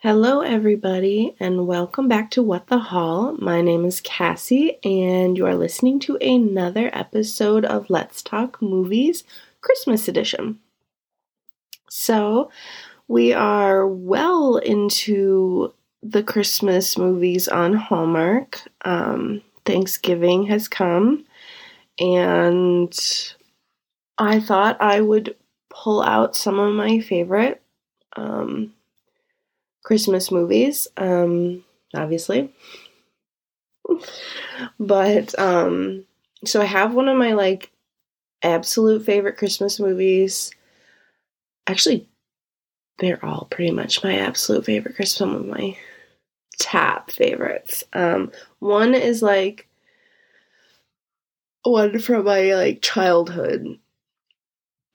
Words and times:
Hello, 0.00 0.42
everybody, 0.42 1.34
and 1.40 1.66
welcome 1.66 2.06
back 2.06 2.30
to 2.30 2.40
What 2.40 2.68
the 2.68 2.78
Hall. 2.78 3.34
My 3.40 3.60
name 3.60 3.84
is 3.84 4.00
Cassie, 4.00 4.78
and 4.84 5.36
you 5.36 5.44
are 5.44 5.56
listening 5.56 5.98
to 5.98 6.16
another 6.18 6.88
episode 6.92 7.64
of 7.64 7.90
Let's 7.90 8.22
Talk 8.22 8.62
Movies 8.62 9.24
Christmas 9.60 10.06
Edition. 10.06 10.60
So, 11.90 12.48
we 13.08 13.32
are 13.32 13.88
well 13.88 14.58
into 14.58 15.74
the 16.00 16.22
Christmas 16.22 16.96
movies 16.96 17.48
on 17.48 17.74
Hallmark. 17.74 18.62
Um, 18.84 19.42
Thanksgiving 19.64 20.44
has 20.44 20.68
come, 20.68 21.24
and 21.98 22.96
I 24.16 24.38
thought 24.38 24.80
I 24.80 25.00
would 25.00 25.34
pull 25.70 26.02
out 26.02 26.36
some 26.36 26.60
of 26.60 26.72
my 26.72 27.00
favorite. 27.00 27.60
Um, 28.16 28.74
Christmas 29.88 30.30
movies, 30.30 30.86
um, 30.98 31.64
obviously. 31.94 32.52
but 34.78 35.38
um, 35.38 36.04
so 36.44 36.60
I 36.60 36.66
have 36.66 36.92
one 36.92 37.08
of 37.08 37.16
my 37.16 37.32
like 37.32 37.72
absolute 38.42 39.06
favorite 39.06 39.38
Christmas 39.38 39.80
movies. 39.80 40.50
Actually, 41.66 42.06
they're 42.98 43.24
all 43.24 43.48
pretty 43.50 43.70
much 43.70 44.04
my 44.04 44.18
absolute 44.18 44.66
favorite 44.66 44.94
Christmas. 44.94 45.16
Some 45.16 45.34
of 45.34 45.46
my 45.46 45.74
top 46.60 47.10
favorites. 47.10 47.82
Um, 47.94 48.30
one 48.58 48.94
is 48.94 49.22
like 49.22 49.70
one 51.62 51.98
from 51.98 52.26
my 52.26 52.54
like 52.54 52.82
childhood 52.82 53.78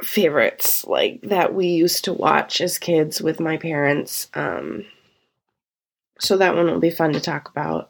favorites 0.04 0.86
like 0.86 1.22
that 1.24 1.54
we 1.54 1.68
used 1.68 2.06
to 2.06 2.14
watch 2.14 2.62
as 2.62 2.78
kids 2.78 3.22
with 3.22 3.40
my 3.40 3.58
parents. 3.58 4.30
Um, 4.34 4.86
so 6.20 6.38
that 6.38 6.56
one 6.56 6.68
will 6.68 6.80
be 6.80 6.90
fun 6.90 7.14
to 7.14 7.20
talk 7.20 7.50
about. 7.50 7.90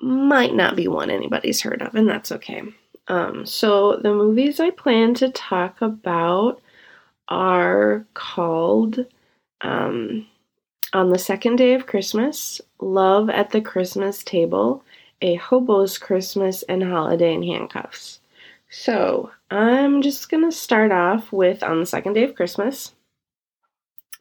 Might 0.00 0.54
not 0.54 0.76
be 0.76 0.88
one 0.88 1.10
anybody's 1.10 1.60
heard 1.60 1.82
of, 1.82 1.94
and 1.94 2.08
that's 2.08 2.32
okay. 2.32 2.62
Um, 3.08 3.44
so 3.44 3.96
the 3.96 4.14
movies 4.14 4.60
I 4.60 4.70
plan 4.70 5.14
to 5.14 5.30
talk 5.30 5.82
about 5.82 6.60
are 7.28 8.06
called 8.14 9.04
um, 9.60 10.26
On 10.92 11.10
the 11.10 11.18
Second 11.18 11.56
Day 11.56 11.74
of 11.74 11.86
Christmas, 11.86 12.60
Love 12.80 13.28
at 13.28 13.50
the 13.50 13.60
Christmas 13.60 14.22
Table, 14.24 14.84
A 15.22 15.34
Hobo's 15.36 15.98
Christmas, 15.98 16.62
and 16.64 16.82
Holiday 16.82 17.34
in 17.34 17.42
Handcuffs. 17.42 18.19
So 18.70 19.32
I'm 19.50 20.00
just 20.00 20.30
going 20.30 20.44
to 20.48 20.56
start 20.56 20.92
off 20.92 21.32
with 21.32 21.64
On 21.64 21.80
the 21.80 21.86
Second 21.86 22.12
Day 22.12 22.22
of 22.22 22.36
Christmas. 22.36 22.94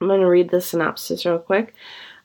I'm 0.02 0.08
going 0.08 0.22
to 0.22 0.28
read 0.28 0.50
the 0.50 0.60
synopsis 0.60 1.24
real 1.24 1.38
quick. 1.38 1.76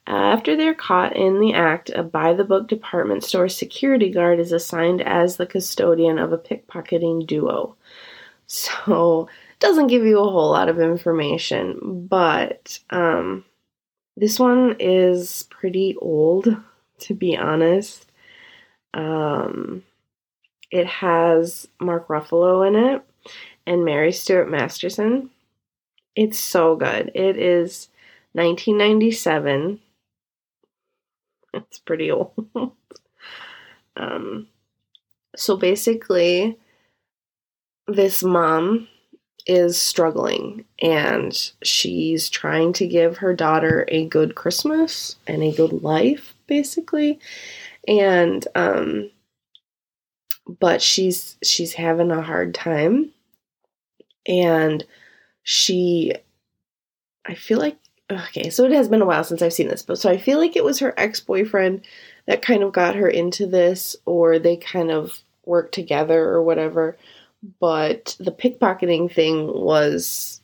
After 0.06 0.56
they're 0.56 0.75
caught 0.75 1.17
in 1.17 1.39
the 1.39 1.52
act, 1.52 1.91
a 1.91 2.02
by 2.02 2.33
the 2.33 2.45
book 2.45 2.67
department 2.67 3.25
store 3.25 3.48
security 3.48 4.11
guard 4.11 4.41
is 4.41 4.52
assigned 4.52 5.02
as 5.02 5.36
the 5.36 5.47
custodian 5.47 6.19
of 6.19 6.33
a 6.33 6.39
pickpocketing 6.39 7.27
duo. 7.27 7.77
So, 8.47 9.28
doesn't 9.58 9.89
give 9.89 10.05
you 10.05 10.19
a 10.19 10.30
whole 10.30 10.50
lot 10.50 10.70
of 10.70 10.80
information, 10.80 12.06
but 12.08 12.78
um, 12.91 13.45
this 14.17 14.39
one 14.39 14.77
is 14.78 15.47
pretty 15.50 15.97
old, 16.00 16.56
to 17.00 17.14
be 17.14 17.36
honest. 17.36 18.11
Um, 18.95 19.83
it 20.75 20.86
has 20.89 21.69
Mark 21.78 22.08
Ruffalo 22.08 22.67
in 22.67 22.75
it 22.75 23.03
and 23.64 23.84
Mary 23.84 24.11
Stuart 24.11 24.50
Masterson. 24.50 25.30
It's 26.17 26.36
so 26.36 26.75
good. 26.75 27.12
It 27.14 27.36
is 27.36 27.89
1997. 28.33 29.78
It's 31.52 31.78
pretty 31.78 32.11
old. 32.11 32.33
um, 33.97 34.48
so 35.36 35.56
basically, 35.56 36.58
this 37.86 38.24
mom 38.24 38.89
is 39.46 39.80
struggling 39.80 40.64
and 40.83 41.52
she's 41.63 42.29
trying 42.29 42.73
to 42.73 42.89
give 42.89 43.18
her 43.18 43.33
daughter 43.33 43.84
a 43.86 44.08
good 44.08 44.34
Christmas 44.34 45.14
and 45.29 45.40
a 45.40 45.52
good 45.52 45.84
life, 45.84 46.34
basically. 46.48 47.20
And 47.86 48.45
um, 48.57 49.11
but 50.46 50.82
she's 50.82 51.36
she's 51.42 51.72
having 51.74 52.10
a 52.10 52.22
hard 52.22 52.55
time 52.55 53.10
and 54.27 54.84
she 55.42 56.12
I 57.27 57.34
feel 57.34 57.58
like 57.58 57.78
okay, 58.10 58.50
so 58.50 58.64
it 58.64 58.72
has 58.72 58.88
been 58.88 59.02
a 59.02 59.06
while 59.06 59.24
since 59.24 59.40
I've 59.40 59.52
seen 59.52 59.68
this, 59.68 59.83
but 59.83 59.98
so 59.98 60.10
I 60.10 60.18
feel 60.18 60.38
like 60.38 60.56
it 60.56 60.64
was 60.64 60.78
her 60.80 60.92
ex-boyfriend 60.96 61.86
that 62.27 62.42
kind 62.42 62.62
of 62.62 62.72
got 62.72 62.94
her 62.96 63.08
into 63.08 63.46
this 63.46 63.96
or 64.04 64.38
they 64.38 64.56
kind 64.56 64.90
of 64.90 65.20
worked 65.46 65.74
together 65.74 66.22
or 66.22 66.42
whatever. 66.42 66.96
But 67.60 68.16
the 68.18 68.33
pickpocketing 68.33 69.12
thing 69.12 69.46
was 69.46 70.40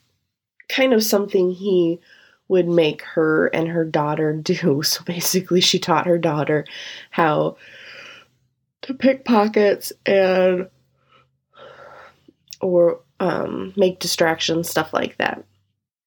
kind 0.69 0.93
of 0.93 1.03
something 1.03 1.51
he 1.51 1.99
would 2.47 2.67
make 2.67 3.01
her 3.03 3.47
and 3.47 3.67
her 3.67 3.85
daughter 3.85 4.33
do. 4.43 4.81
So 4.83 5.03
basically 5.03 5.61
she 5.61 5.79
taught 5.79 6.07
her 6.07 6.17
daughter 6.17 6.65
how 7.11 7.57
to 8.83 8.93
pickpockets 8.93 9.93
and 10.05 10.69
or 12.61 13.01
um, 13.19 13.73
make 13.75 13.99
distractions, 13.99 14.69
stuff 14.69 14.93
like 14.93 15.17
that. 15.17 15.43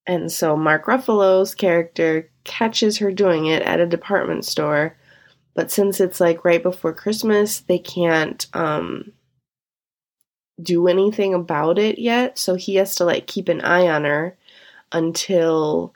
And 0.06 0.30
so 0.30 0.56
Mark 0.56 0.86
Ruffalo's 0.86 1.54
character 1.54 2.30
catches 2.44 2.98
her 2.98 3.10
doing 3.10 3.46
it 3.46 3.62
at 3.62 3.80
a 3.80 3.86
department 3.86 4.44
store, 4.44 4.96
but 5.54 5.70
since 5.70 6.00
it's 6.00 6.20
like 6.20 6.44
right 6.44 6.62
before 6.62 6.92
Christmas, 6.92 7.60
they 7.60 7.78
can't 7.78 8.46
um, 8.54 9.12
do 10.62 10.88
anything 10.88 11.32
about 11.34 11.78
it 11.78 11.98
yet. 11.98 12.38
So 12.38 12.54
he 12.54 12.74
has 12.76 12.96
to 12.96 13.04
like 13.04 13.26
keep 13.26 13.48
an 13.48 13.60
eye 13.62 13.88
on 13.88 14.04
her 14.04 14.36
until 14.92 15.94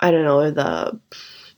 I 0.00 0.10
don't 0.10 0.24
know 0.24 0.50
the 0.50 1.00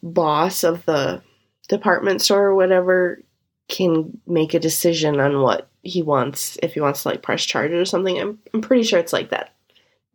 boss 0.03 0.65
of 0.65 0.85
the 0.87 1.23
department 1.69 2.23
store 2.23 2.47
or 2.47 2.55
whatever 2.55 3.21
can 3.69 4.19
make 4.27 4.55
a 4.55 4.61
decision 4.61 5.21
on 5.21 5.41
what 5.41 5.69
he 5.83 6.03
wants 6.03 6.59
if 6.63 6.75
he 6.75 6.81
wants 6.81 7.03
to 7.03 7.09
like 7.09 7.23
press 7.23 7.45
charges 7.45 7.81
or 7.81 7.85
something. 7.85 8.19
I'm 8.19 8.39
I'm 8.55 8.61
pretty 8.61 8.83
sure 8.85 8.99
it's 8.99 9.13
like 9.13 9.31
that. 9.31 9.55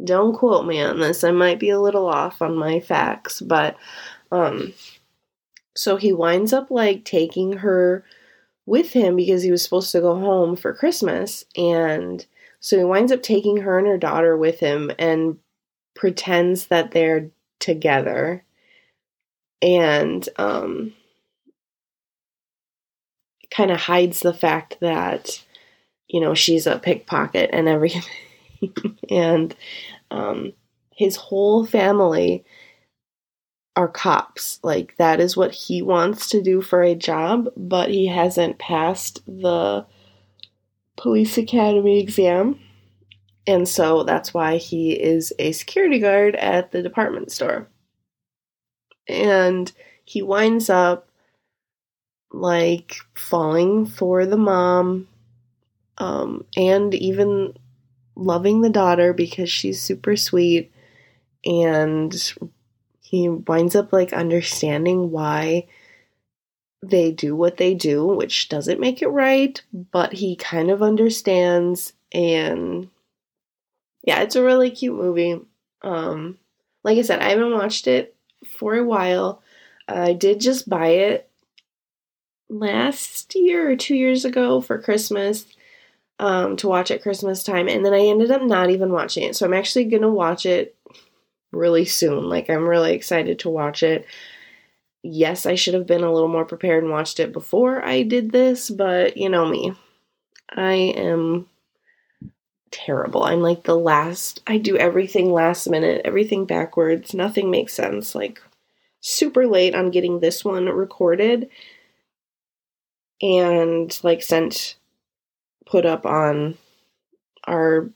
Don't 0.03 0.35
quote 0.35 0.65
me 0.65 0.81
on 0.81 0.99
this. 0.99 1.23
I 1.23 1.31
might 1.31 1.59
be 1.59 1.69
a 1.69 1.79
little 1.79 2.07
off 2.07 2.41
on 2.41 2.55
my 2.55 2.79
facts, 2.79 3.41
but 3.41 3.75
um 4.31 4.73
so 5.75 5.97
he 5.97 6.13
winds 6.13 6.53
up 6.53 6.69
like 6.69 7.05
taking 7.05 7.53
her 7.53 8.03
with 8.65 8.91
him 8.93 9.15
because 9.15 9.41
he 9.43 9.51
was 9.51 9.63
supposed 9.63 9.91
to 9.91 10.01
go 10.01 10.15
home 10.15 10.55
for 10.55 10.73
Christmas 10.73 11.43
and 11.55 12.25
so 12.59 12.77
he 12.77 12.83
winds 12.83 13.11
up 13.11 13.23
taking 13.23 13.57
her 13.57 13.79
and 13.79 13.87
her 13.87 13.97
daughter 13.97 14.37
with 14.37 14.59
him 14.59 14.91
and 14.99 15.37
pretends 15.95 16.67
that 16.67 16.91
they're 16.91 17.29
together 17.59 18.43
and 19.61 20.27
um 20.37 20.93
kind 23.51 23.69
of 23.71 23.77
hides 23.77 24.21
the 24.21 24.33
fact 24.33 24.77
that 24.81 25.43
you 26.07 26.19
know 26.19 26.33
she's 26.33 26.67
a 26.67 26.79
pickpocket 26.79 27.49
and 27.53 27.67
everything. 27.67 28.03
And 29.09 29.55
um, 30.11 30.53
his 30.95 31.15
whole 31.15 31.65
family 31.65 32.45
are 33.75 33.87
cops. 33.87 34.59
Like 34.63 34.95
that 34.97 35.19
is 35.19 35.35
what 35.35 35.51
he 35.51 35.81
wants 35.81 36.29
to 36.29 36.43
do 36.43 36.61
for 36.61 36.83
a 36.83 36.93
job 36.93 37.49
but 37.57 37.89
he 37.89 38.05
hasn't 38.05 38.59
passed 38.59 39.25
the 39.25 39.85
police 40.97 41.37
academy 41.37 41.99
exam. 41.99 42.59
And 43.47 43.67
so 43.67 44.03
that's 44.03 44.33
why 44.33 44.57
he 44.57 44.91
is 44.91 45.33
a 45.39 45.51
security 45.51 45.99
guard 45.99 46.35
at 46.35 46.71
the 46.71 46.83
department 46.83 47.31
store. 47.31 47.67
And 49.07 49.71
he 50.05 50.21
winds 50.21 50.69
up 50.69 51.09
like 52.33 52.95
falling 53.15 53.85
for 53.85 54.25
the 54.25 54.37
mom 54.37 55.07
um, 55.97 56.45
and 56.55 56.93
even 56.95 57.53
loving 58.15 58.61
the 58.61 58.69
daughter 58.69 59.13
because 59.13 59.49
she's 59.49 59.81
super 59.81 60.15
sweet 60.15 60.71
and 61.45 62.33
he 62.99 63.29
winds 63.29 63.75
up 63.75 63.91
like 63.91 64.13
understanding 64.13 65.11
why 65.11 65.67
they 66.83 67.11
do 67.11 67.35
what 67.35 67.57
they 67.57 67.73
do 67.73 68.05
which 68.05 68.49
doesn't 68.49 68.79
make 68.79 69.01
it 69.01 69.07
right 69.07 69.61
but 69.91 70.13
he 70.13 70.35
kind 70.35 70.71
of 70.71 70.81
understands 70.81 71.93
and 72.11 72.89
yeah 74.03 74.21
it's 74.21 74.35
a 74.35 74.43
really 74.43 74.71
cute 74.71 74.95
movie. 74.95 75.39
Um 75.83 76.37
like 76.83 76.97
i 76.97 77.01
said 77.01 77.19
i 77.19 77.29
haven't 77.29 77.53
watched 77.53 77.87
it 77.87 78.15
for 78.45 78.75
a 78.75 78.83
while. 78.83 79.41
I 79.87 80.13
did 80.13 80.39
just 80.39 80.69
buy 80.69 80.87
it 80.87 81.30
last 82.51 83.33
year 83.33 83.71
or 83.71 83.75
two 83.75 83.95
years 83.95 84.25
ago 84.25 84.59
for 84.59 84.77
Christmas 84.77 85.45
um, 86.19 86.57
to 86.57 86.67
watch 86.67 86.91
at 86.91 87.01
Christmas 87.01 87.43
time, 87.43 87.67
and 87.67 87.85
then 87.85 87.93
I 87.93 88.01
ended 88.01 88.29
up 88.29 88.43
not 88.43 88.69
even 88.69 88.91
watching 88.91 89.23
it. 89.23 89.35
So 89.35 89.45
I'm 89.45 89.53
actually 89.53 89.85
gonna 89.85 90.09
watch 90.09 90.45
it 90.45 90.75
really 91.51 91.85
soon. 91.85 92.29
Like, 92.29 92.49
I'm 92.49 92.67
really 92.67 92.93
excited 92.93 93.39
to 93.39 93.49
watch 93.49 93.81
it. 93.83 94.05
Yes, 95.01 95.45
I 95.45 95.55
should 95.55 95.73
have 95.73 95.87
been 95.87 96.03
a 96.03 96.11
little 96.11 96.27
more 96.27 96.45
prepared 96.45 96.83
and 96.83 96.91
watched 96.91 97.19
it 97.19 97.33
before 97.33 97.83
I 97.83 98.03
did 98.03 98.31
this, 98.31 98.69
but 98.69 99.17
you 99.17 99.29
know 99.29 99.47
me. 99.47 99.73
I 100.49 100.73
am 100.73 101.47
terrible. 102.69 103.23
I'm 103.23 103.41
like 103.41 103.63
the 103.63 103.75
last, 103.75 104.43
I 104.45 104.57
do 104.57 104.77
everything 104.77 105.31
last 105.31 105.69
minute, 105.69 106.01
everything 106.05 106.45
backwards. 106.45 107.13
Nothing 107.13 107.49
makes 107.49 107.73
sense. 107.73 108.13
Like, 108.13 108.41
super 108.99 109.47
late 109.47 109.73
on 109.73 109.89
getting 109.89 110.19
this 110.19 110.45
one 110.45 110.65
recorded 110.67 111.49
and 113.21 113.99
like 114.03 114.21
sent 114.21 114.75
put 115.65 115.85
up 115.85 116.05
on 116.05 116.57
our 117.45 117.89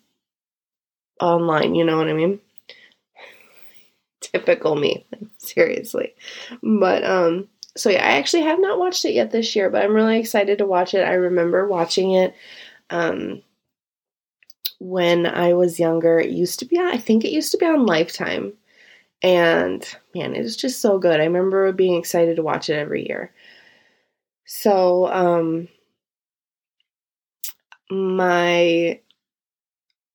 online, 1.20 1.76
you 1.76 1.84
know 1.84 1.98
what 1.98 2.08
I 2.08 2.14
mean? 2.14 2.40
Typical 4.22 4.76
me, 4.76 5.06
seriously. 5.38 6.14
But 6.62 7.04
um 7.04 7.48
so 7.78 7.90
yeah, 7.90 8.06
I 8.06 8.18
actually 8.18 8.44
have 8.44 8.60
not 8.60 8.80
watched 8.80 9.04
it 9.06 9.14
yet 9.14 9.32
this 9.32 9.56
year, 9.56 9.70
but 9.70 9.84
I'm 9.84 9.94
really 9.94 10.20
excited 10.20 10.60
to 10.60 10.66
watch 10.66 10.94
it. 10.94 11.02
I 11.02 11.14
remember 11.14 11.68
watching 11.68 12.12
it 12.12 12.34
um 12.90 13.42
when 14.80 15.26
I 15.26 15.54
was 15.54 15.80
younger. 15.80 16.20
It 16.20 16.30
used 16.30 16.60
to 16.60 16.66
be 16.66 16.78
on, 16.78 16.88
I 16.88 16.98
think 16.98 17.24
it 17.24 17.32
used 17.32 17.52
to 17.52 17.58
be 17.58 17.66
on 17.66 17.86
Lifetime. 17.86 18.54
And 19.22 19.84
man, 20.14 20.36
it 20.36 20.46
is 20.46 20.56
just 20.56 20.82
so 20.82 21.00
good. 21.00 21.20
I 21.20 21.26
remember 21.26 21.72
being 21.72 21.96
excited 21.96 22.36
to 22.36 22.44
watch 22.44 22.70
it 22.70 22.78
every 22.78 23.08
year. 23.08 23.32
So, 24.46 25.08
um, 25.12 25.68
my, 27.90 29.00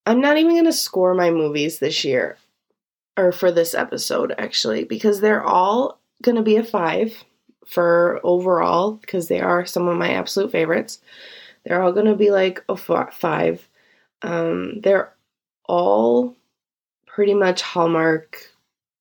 I'm 0.06 0.20
not 0.20 0.36
even 0.36 0.52
going 0.52 0.64
to 0.64 0.72
score 0.72 1.14
my 1.14 1.30
movies 1.30 1.78
this 1.78 2.04
year 2.04 2.38
or 3.16 3.32
for 3.32 3.50
this 3.50 3.74
episode 3.74 4.32
actually, 4.38 4.84
because 4.84 5.20
they're 5.20 5.42
all 5.42 6.00
going 6.22 6.36
to 6.36 6.42
be 6.42 6.56
a 6.56 6.64
five 6.64 7.24
for 7.66 8.20
overall, 8.24 8.92
because 8.92 9.28
they 9.28 9.40
are 9.40 9.66
some 9.66 9.88
of 9.88 9.96
my 9.96 10.12
absolute 10.14 10.50
favorites. 10.50 11.00
They're 11.64 11.82
all 11.82 11.92
going 11.92 12.06
to 12.06 12.16
be 12.16 12.30
like 12.30 12.64
a 12.68 12.76
five. 12.76 13.68
Um, 14.22 14.80
they're 14.80 15.12
all 15.64 16.36
pretty 17.06 17.34
much 17.34 17.62
Hallmark 17.62 18.38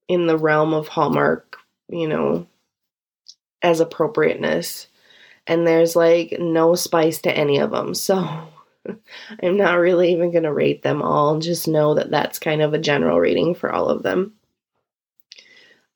in 0.08 0.28
the 0.28 0.38
realm 0.38 0.74
of 0.74 0.88
Hallmark, 0.88 1.58
you 1.88 2.08
know, 2.08 2.48
as 3.62 3.80
appropriateness 3.80 4.88
and 5.50 5.66
there's 5.66 5.96
like 5.96 6.38
no 6.40 6.76
spice 6.76 7.22
to 7.24 7.36
any 7.36 7.58
of 7.58 7.72
them. 7.72 7.96
So 7.96 8.16
I'm 9.44 9.58
not 9.58 9.80
really 9.80 10.14
even 10.14 10.32
going 10.32 10.44
to 10.44 10.54
rate 10.54 10.84
them 10.84 11.02
all. 11.02 11.40
Just 11.40 11.68
know 11.68 11.96
that 11.96 12.12
that's 12.12 12.38
kind 12.38 12.62
of 12.62 12.74
a 12.74 12.80
general 12.80 13.20
rating 13.20 13.56
for 13.56 13.72
all 13.74 13.90
of 13.90 14.04
them. 14.04 14.36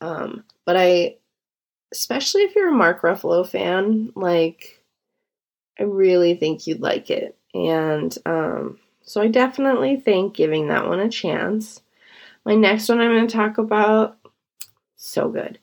Um, 0.02 0.44
but 0.66 0.76
I, 0.76 1.18
especially 1.92 2.42
if 2.42 2.56
you're 2.56 2.70
a 2.70 2.76
Mark 2.76 3.04
Ruffalo 3.04 3.48
fan, 3.48 4.12
like, 4.16 4.84
I 5.80 5.84
really 5.84 6.36
think 6.36 6.66
you'd 6.66 6.82
like 6.82 7.12
it. 7.12 7.38
And 7.54 8.18
um, 8.26 8.80
so 9.04 9.22
I 9.22 9.28
definitely 9.28 9.98
think 9.98 10.36
giving 10.36 10.68
that 10.70 10.88
one 10.88 11.00
a 11.00 11.10
chance. 11.10 11.82
My 12.44 12.56
next 12.56 12.90
one 12.90 13.00
I'm 13.00 13.12
going 13.12 13.28
to 13.28 13.34
talk 13.34 13.60
about, 13.60 14.18
so 14.96 15.30
good. 15.30 15.60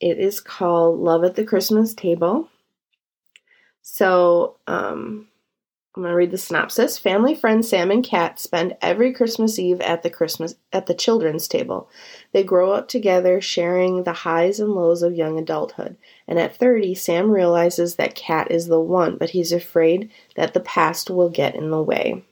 It 0.00 0.18
is 0.18 0.40
called 0.40 0.98
Love 0.98 1.22
at 1.22 1.36
the 1.36 1.44
Christmas 1.44 1.94
Table. 1.94 2.48
So, 3.90 4.56
um, 4.66 5.28
I'm 5.96 6.02
going 6.02 6.12
to 6.12 6.16
read 6.16 6.30
the 6.30 6.36
synopsis. 6.38 6.98
Family 6.98 7.34
friends 7.34 7.70
Sam 7.70 7.90
and 7.90 8.04
Kat 8.04 8.38
spend 8.38 8.76
every 8.82 9.14
Christmas 9.14 9.58
Eve 9.58 9.80
at 9.80 10.02
the 10.02 10.10
Christmas 10.10 10.56
at 10.72 10.84
the 10.86 10.92
children's 10.94 11.48
table. 11.48 11.88
They 12.32 12.44
grow 12.44 12.72
up 12.72 12.88
together, 12.88 13.40
sharing 13.40 14.04
the 14.04 14.12
highs 14.12 14.60
and 14.60 14.74
lows 14.74 15.02
of 15.02 15.14
young 15.14 15.38
adulthood. 15.38 15.96
And 16.28 16.38
at 16.38 16.54
30, 16.54 16.94
Sam 16.94 17.30
realizes 17.30 17.96
that 17.96 18.14
Kat 18.14 18.50
is 18.50 18.66
the 18.66 18.78
one, 18.78 19.16
but 19.16 19.30
he's 19.30 19.52
afraid 19.52 20.10
that 20.36 20.52
the 20.52 20.60
past 20.60 21.08
will 21.10 21.30
get 21.30 21.54
in 21.56 21.70
the 21.70 21.82
way. 21.82 22.22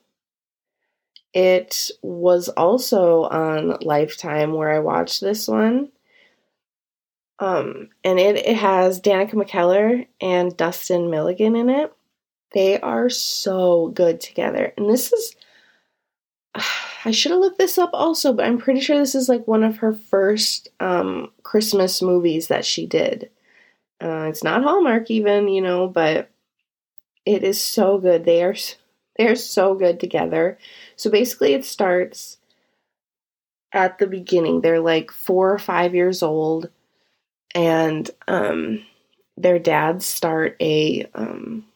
It 1.33 1.91
was 2.03 2.49
also 2.49 3.23
on 3.25 3.79
Lifetime 3.81 4.53
where 4.53 4.71
I 4.71 4.81
watched 4.81 5.21
this 5.21 5.47
one. 5.47 5.91
Um, 7.39 7.89
and 8.05 8.19
it, 8.19 8.37
it 8.37 8.57
has 8.57 9.01
Danica 9.01 9.33
McKellar 9.33 10.07
and 10.21 10.57
Dustin 10.57 11.11
Milligan 11.11 11.57
in 11.57 11.71
it. 11.71 11.93
They 12.53 12.81
are 12.81 13.09
so 13.09 13.89
good 13.89 14.21
together. 14.21 14.73
And 14.77 14.91
this 14.91 15.13
is, 15.13 15.37
I 17.05 17.13
should 17.13 17.33
have 17.33 17.41
looked 17.41 17.59
this 17.59 17.79
up 17.79 17.91
also, 17.95 18.33
but 18.35 18.45
I'm 18.45 18.59
pretty 18.59 18.81
sure 18.81 18.99
this 18.99 19.15
is 19.15 19.29
like 19.29 19.47
one 19.47 19.63
of 19.63 19.79
her 19.79 19.95
first 19.95 20.69
um, 20.81 21.31
Christmas 21.43 22.03
movies 22.03 22.49
that 22.49 22.65
she 22.65 22.87
did. 22.87 23.31
Uh, 24.03 24.27
it's 24.29 24.45
not 24.45 24.63
Hallmark 24.63 25.11
even, 25.11 25.49
you 25.49 25.63
know, 25.63 25.87
but 25.87 26.31
it 27.25 27.43
is 27.45 27.61
so 27.61 27.99
good. 27.99 28.25
They 28.25 28.43
are 28.43 28.55
they're 29.21 29.37
so 29.37 29.75
good 29.75 30.01
together. 30.01 30.57
So 30.97 31.11
basically, 31.11 31.53
it 31.53 31.67
starts 31.67 32.39
at 33.71 33.99
the 33.99 34.07
beginning. 34.07 34.63
They're 34.63 34.81
like 34.81 35.11
four 35.11 35.53
or 35.53 35.59
five 35.59 35.95
years 35.95 36.23
old, 36.23 36.71
and 37.55 38.11
um, 38.27 38.83
their 39.37 39.59
dads 39.59 40.07
start 40.07 40.57
a 40.59 41.07
um, 41.15 41.67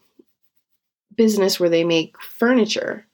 business 1.14 1.60
where 1.60 1.68
they 1.68 1.84
make 1.84 2.18
furniture, 2.22 3.06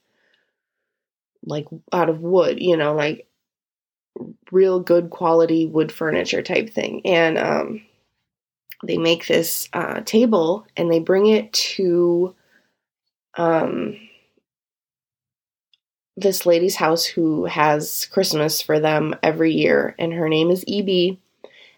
like 1.43 1.67
out 1.91 2.07
of 2.07 2.21
wood, 2.21 2.61
you 2.61 2.77
know, 2.77 2.93
like 2.93 3.27
real 4.49 4.79
good 4.79 5.09
quality 5.09 5.65
wood 5.65 5.91
furniture 5.91 6.41
type 6.41 6.69
thing. 6.69 7.01
And 7.03 7.37
um, 7.37 7.81
they 8.81 8.97
make 8.97 9.27
this 9.27 9.67
uh, 9.73 9.99
table 10.05 10.65
and 10.77 10.89
they 10.89 10.99
bring 10.99 11.27
it 11.27 11.51
to 11.51 12.33
um, 13.35 13.97
this 16.17 16.45
lady's 16.45 16.75
house 16.75 17.05
who 17.05 17.45
has 17.45 18.05
Christmas 18.07 18.61
for 18.61 18.79
them 18.79 19.15
every 19.23 19.53
year, 19.53 19.95
and 19.97 20.13
her 20.13 20.29
name 20.29 20.51
is 20.51 20.65
EB, 20.67 21.17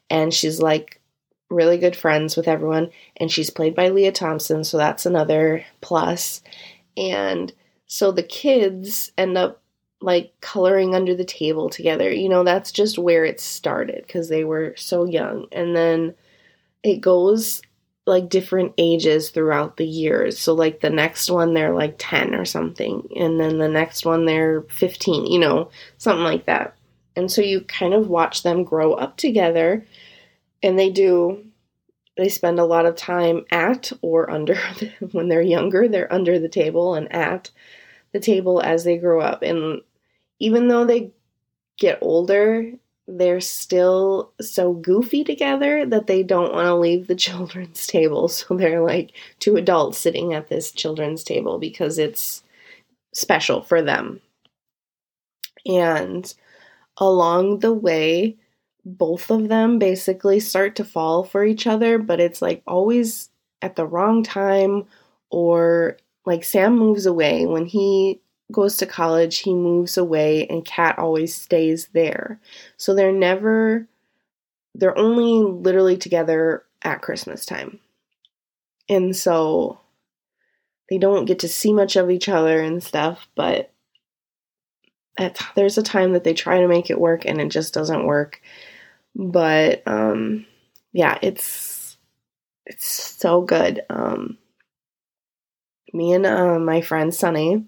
and 0.09 0.33
she's 0.33 0.59
like 0.59 0.99
really 1.49 1.77
good 1.77 1.95
friends 1.95 2.35
with 2.35 2.47
everyone, 2.47 2.89
and 3.17 3.31
she's 3.31 3.49
played 3.49 3.75
by 3.75 3.89
Lea 3.89 4.11
Thompson, 4.11 4.63
so 4.63 4.77
that's 4.77 5.05
another 5.05 5.63
plus. 5.81 6.41
And 6.97 7.53
so 7.85 8.11
the 8.11 8.23
kids 8.23 9.11
end 9.17 9.37
up 9.37 9.61
like 10.01 10.33
coloring 10.41 10.93
under 10.93 11.15
the 11.15 11.23
table 11.23 11.69
together. 11.69 12.11
You 12.11 12.27
know, 12.27 12.43
that's 12.43 12.71
just 12.71 12.99
where 12.99 13.23
it 13.23 13.39
started 13.39 14.03
because 14.05 14.29
they 14.29 14.43
were 14.43 14.73
so 14.75 15.05
young. 15.05 15.47
And 15.51 15.75
then 15.75 16.13
it 16.83 16.97
goes 16.97 17.61
like 18.05 18.29
different 18.29 18.73
ages 18.77 19.29
throughout 19.29 19.77
the 19.77 19.85
years. 19.85 20.37
So 20.37 20.53
like 20.53 20.81
the 20.81 20.89
next 20.89 21.29
one 21.29 21.53
they're 21.53 21.73
like 21.73 21.95
10 21.97 22.35
or 22.35 22.45
something 22.45 23.07
and 23.15 23.39
then 23.39 23.57
the 23.57 23.69
next 23.69 24.05
one 24.05 24.25
they're 24.25 24.63
15, 24.63 25.25
you 25.27 25.39
know, 25.39 25.69
something 25.97 26.23
like 26.23 26.45
that. 26.45 26.75
And 27.15 27.31
so 27.31 27.41
you 27.41 27.61
kind 27.61 27.93
of 27.93 28.09
watch 28.09 28.43
them 28.43 28.63
grow 28.63 28.93
up 28.93 29.17
together 29.17 29.85
and 30.61 30.77
they 30.77 30.89
do 30.89 31.45
they 32.15 32.29
spend 32.29 32.59
a 32.59 32.65
lot 32.65 32.85
of 32.85 32.95
time 32.95 33.43
at 33.49 33.91
or 34.01 34.29
under 34.29 34.57
when 35.11 35.29
they're 35.29 35.41
younger, 35.41 35.87
they're 35.87 36.11
under 36.11 36.39
the 36.39 36.49
table 36.49 36.95
and 36.95 37.13
at 37.13 37.51
the 38.11 38.19
table 38.19 38.61
as 38.61 38.83
they 38.83 38.97
grow 38.97 39.21
up 39.21 39.41
and 39.41 39.81
even 40.39 40.67
though 40.67 40.85
they 40.85 41.11
get 41.77 41.99
older, 42.01 42.69
they're 43.07 43.41
still 43.41 44.31
so 44.39 44.73
goofy 44.73 45.23
together 45.23 45.85
that 45.85 46.07
they 46.07 46.23
don't 46.23 46.53
want 46.53 46.67
to 46.67 46.75
leave 46.75 47.07
the 47.07 47.15
children's 47.27 47.85
table. 47.87 48.27
So 48.27 48.55
they're 48.55 48.83
like 48.83 49.11
two 49.39 49.55
adults 49.55 49.97
sitting 49.97 50.33
at 50.33 50.49
this 50.49 50.71
children's 50.71 51.23
table 51.23 51.59
because 51.59 51.97
it's 51.97 52.43
special 53.13 53.61
for 53.61 53.81
them. 53.81 54.21
And 55.65 56.33
along 56.97 57.59
the 57.59 57.73
way, 57.73 58.37
both 58.85 59.31
of 59.31 59.47
them 59.47 59.79
basically 59.79 60.39
start 60.39 60.75
to 60.75 60.85
fall 60.85 61.23
for 61.23 61.45
each 61.45 61.67
other, 61.67 61.97
but 61.97 62.19
it's 62.19 62.41
like 62.41 62.63
always 62.67 63.29
at 63.61 63.75
the 63.75 63.85
wrong 63.85 64.23
time 64.23 64.85
or 65.29 65.97
like 66.25 66.43
Sam 66.43 66.77
moves 66.77 67.05
away 67.05 67.45
when 67.45 67.65
he 67.65 68.19
goes 68.53 68.77
to 68.77 68.85
college, 68.85 69.39
he 69.39 69.53
moves 69.53 69.97
away, 69.97 70.47
and 70.47 70.63
Kat 70.63 70.97
always 70.97 71.35
stays 71.35 71.87
there. 71.87 72.39
So 72.77 72.93
they're 72.95 73.11
never, 73.11 73.87
they're 74.73 74.97
only 74.97 75.43
literally 75.51 75.97
together 75.97 76.63
at 76.81 77.01
Christmas 77.01 77.45
time. 77.45 77.79
And 78.89 79.15
so 79.15 79.79
they 80.89 80.97
don't 80.97 81.25
get 81.25 81.39
to 81.39 81.47
see 81.47 81.73
much 81.73 81.95
of 81.95 82.09
each 82.11 82.29
other 82.29 82.61
and 82.61 82.83
stuff, 82.83 83.27
but 83.35 83.71
at, 85.17 85.39
there's 85.55 85.77
a 85.77 85.83
time 85.83 86.13
that 86.13 86.23
they 86.23 86.33
try 86.33 86.59
to 86.59 86.67
make 86.67 86.89
it 86.89 86.99
work 86.99 87.25
and 87.25 87.39
it 87.39 87.49
just 87.49 87.73
doesn't 87.73 88.05
work. 88.05 88.41
But 89.15 89.83
um 89.85 90.45
yeah, 90.91 91.17
it's 91.21 91.97
it's 92.65 92.85
so 92.85 93.41
good. 93.41 93.81
Um 93.89 94.37
me 95.93 96.13
and 96.13 96.25
uh, 96.25 96.57
my 96.59 96.81
friend 96.81 97.13
Sunny 97.13 97.67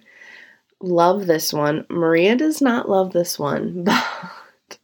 love 0.82 1.26
this 1.26 1.54
one. 1.54 1.86
Maria 1.90 2.36
does 2.36 2.62
not 2.62 2.90
love 2.90 3.14
this 3.14 3.40
one, 3.40 3.84
but 3.84 4.78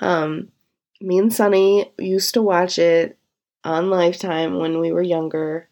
um, 0.00 0.48
me 1.00 1.18
and 1.18 1.32
Sunny 1.32 1.92
used 1.98 2.34
to 2.34 2.42
watch 2.42 2.78
it 2.78 3.18
on 3.64 3.90
Lifetime 3.90 4.58
when 4.58 4.80
we 4.80 4.92
were 4.92 5.02
younger, 5.02 5.68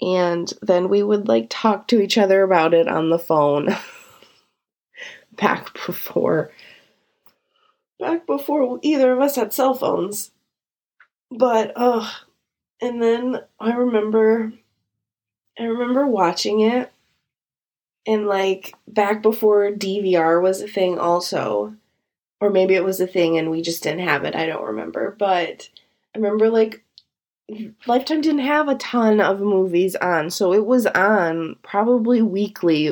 and 0.00 0.52
then 0.62 0.88
we 0.88 1.02
would 1.02 1.28
like 1.28 1.46
talk 1.50 1.88
to 1.88 2.00
each 2.00 2.18
other 2.18 2.42
about 2.42 2.74
it 2.74 2.88
on 2.88 3.10
the 3.10 3.18
phone 3.18 3.68
back 5.32 5.72
before 5.86 6.52
back 7.98 8.26
before 8.26 8.78
either 8.82 9.12
of 9.12 9.20
us 9.20 9.36
had 9.36 9.52
cell 9.52 9.74
phones. 9.74 10.30
But 11.30 11.72
uh 11.76 12.08
and 12.80 13.02
then 13.02 13.40
I 13.58 13.72
remember 13.72 14.52
I 15.58 15.64
remember 15.64 16.06
watching 16.06 16.60
it 16.60 16.92
and 18.06 18.26
like 18.26 18.74
back 18.86 19.22
before 19.22 19.70
DVR 19.70 20.42
was 20.42 20.60
a 20.60 20.68
thing 20.68 20.98
also 20.98 21.74
or 22.40 22.50
maybe 22.50 22.74
it 22.74 22.84
was 22.84 23.00
a 23.00 23.06
thing 23.06 23.38
and 23.38 23.50
we 23.50 23.62
just 23.62 23.82
didn't 23.82 24.06
have 24.06 24.24
it. 24.24 24.36
I 24.36 24.46
don't 24.46 24.66
remember, 24.66 25.16
but 25.18 25.68
I 26.14 26.18
remember 26.18 26.50
like 26.50 26.84
Lifetime 27.86 28.20
didn't 28.20 28.40
have 28.40 28.68
a 28.68 28.76
ton 28.76 29.20
of 29.20 29.40
movies 29.40 29.96
on, 29.96 30.30
so 30.30 30.54
it 30.54 30.64
was 30.64 30.86
on 30.86 31.56
probably 31.62 32.22
weekly 32.22 32.90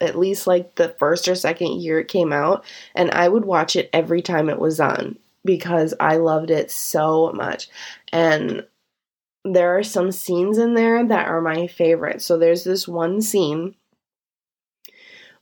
at 0.00 0.18
least 0.18 0.46
like 0.46 0.74
the 0.74 0.90
first 0.98 1.26
or 1.28 1.34
second 1.34 1.80
year 1.80 2.00
it 2.00 2.08
came 2.08 2.32
out, 2.32 2.64
and 2.94 3.10
I 3.12 3.28
would 3.28 3.44
watch 3.44 3.76
it 3.76 3.88
every 3.92 4.20
time 4.20 4.50
it 4.50 4.58
was 4.58 4.78
on 4.78 5.18
because 5.44 5.94
I 6.00 6.16
loved 6.16 6.50
it 6.50 6.70
so 6.70 7.32
much. 7.32 7.68
And 8.12 8.66
there 9.44 9.76
are 9.78 9.82
some 9.82 10.12
scenes 10.12 10.58
in 10.58 10.74
there 10.74 11.06
that 11.06 11.28
are 11.28 11.40
my 11.40 11.66
favorite. 11.66 12.22
So 12.22 12.36
there's 12.36 12.64
this 12.64 12.88
one 12.88 13.22
scene 13.22 13.74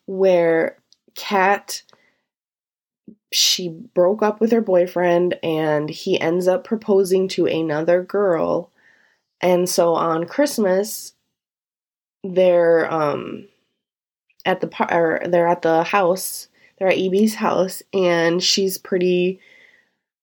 where 0.07 0.79
Kat 1.15 1.83
she 3.33 3.69
broke 3.69 4.23
up 4.23 4.41
with 4.41 4.53
her 4.53 4.61
boyfriend 4.61 5.39
and 5.43 5.89
he 5.89 6.21
ends 6.21 6.47
up 6.47 6.65
proposing 6.65 7.29
to 7.29 7.47
another 7.47 8.03
girl. 8.03 8.71
And 9.41 9.69
so 9.69 9.95
on 9.95 10.27
Christmas 10.27 11.15
they're 12.25 12.93
um 12.93 13.49
at 14.45 14.61
the 14.61 14.67
par- 14.67 14.93
or 14.93 15.29
they're 15.29 15.49
at 15.49 15.63
the 15.63 15.83
house. 15.85 16.49
They're 16.79 16.89
at 16.89 16.99
EB's 16.99 17.35
house, 17.35 17.83
and 17.93 18.43
she's 18.43 18.79
pretty 18.79 19.41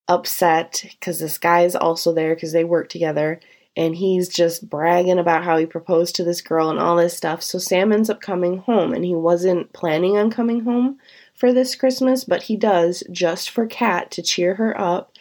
upset 0.08 0.84
because 0.90 1.20
this 1.20 1.38
guy 1.38 1.62
is 1.62 1.76
also 1.76 2.12
there 2.12 2.34
because 2.34 2.52
they 2.52 2.64
work 2.64 2.88
together, 2.88 3.40
and 3.76 3.94
he's 3.94 4.28
just 4.28 4.68
bragging 4.68 5.18
about 5.18 5.44
how 5.44 5.56
he 5.56 5.66
proposed 5.66 6.16
to 6.16 6.24
this 6.24 6.40
girl 6.40 6.70
and 6.70 6.78
all 6.78 6.96
this 6.96 7.16
stuff. 7.16 7.42
So 7.42 7.58
Sam 7.58 7.92
ends 7.92 8.10
up 8.10 8.20
coming 8.20 8.58
home, 8.58 8.92
and 8.92 9.04
he 9.04 9.14
wasn't 9.14 9.72
planning 9.72 10.16
on 10.16 10.30
coming 10.30 10.60
home 10.64 10.98
for 11.34 11.52
this 11.52 11.74
Christmas, 11.74 12.24
but 12.24 12.42
he 12.42 12.56
does 12.56 13.02
just 13.10 13.50
for 13.50 13.66
Kat 13.66 14.10
to 14.12 14.22
cheer 14.22 14.54
her 14.54 14.78
up, 14.78 15.12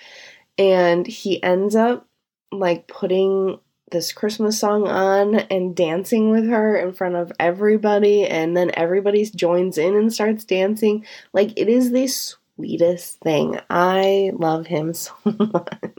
and 0.58 1.06
he 1.08 1.42
ends 1.42 1.76
up 1.76 2.08
like 2.52 2.88
putting 2.88 3.60
this 3.92 4.12
Christmas 4.12 4.60
song 4.60 4.88
on 4.88 5.36
and 5.36 5.76
dancing 5.76 6.30
with 6.30 6.48
her 6.48 6.76
in 6.76 6.94
front 6.94 7.16
of 7.16 7.32
everybody, 7.40 8.26
and 8.26 8.56
then 8.56 8.72
everybody 8.74 9.26
joins 9.26 9.78
in 9.78 9.96
and 9.96 10.14
starts 10.14 10.44
dancing. 10.44 11.06
Like, 11.34 11.58
it 11.58 11.70
is 11.70 11.92
the 11.92 12.08
sweetest 12.08 13.20
thing. 13.20 13.60
I 13.70 14.32
love 14.34 14.68
him 14.68 14.94
so 14.96 15.14
much. 15.26 15.94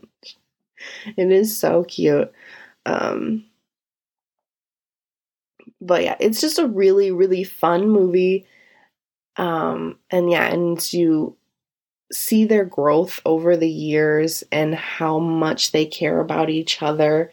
It 1.16 1.30
is 1.32 1.58
so 1.58 1.84
cute. 1.84 2.32
Um, 2.86 3.44
but 5.80 6.02
yeah, 6.02 6.16
it's 6.20 6.40
just 6.40 6.58
a 6.58 6.66
really, 6.66 7.10
really 7.10 7.44
fun 7.44 7.88
movie. 7.88 8.46
Um, 9.36 9.98
and 10.10 10.30
yeah, 10.30 10.46
and 10.48 10.92
you 10.92 11.36
see 12.12 12.44
their 12.46 12.64
growth 12.64 13.20
over 13.26 13.56
the 13.56 13.70
years 13.70 14.44
and 14.52 14.74
how 14.74 15.18
much 15.18 15.72
they 15.72 15.86
care 15.86 16.20
about 16.20 16.50
each 16.50 16.82
other 16.82 17.32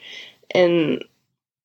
and 0.52 1.04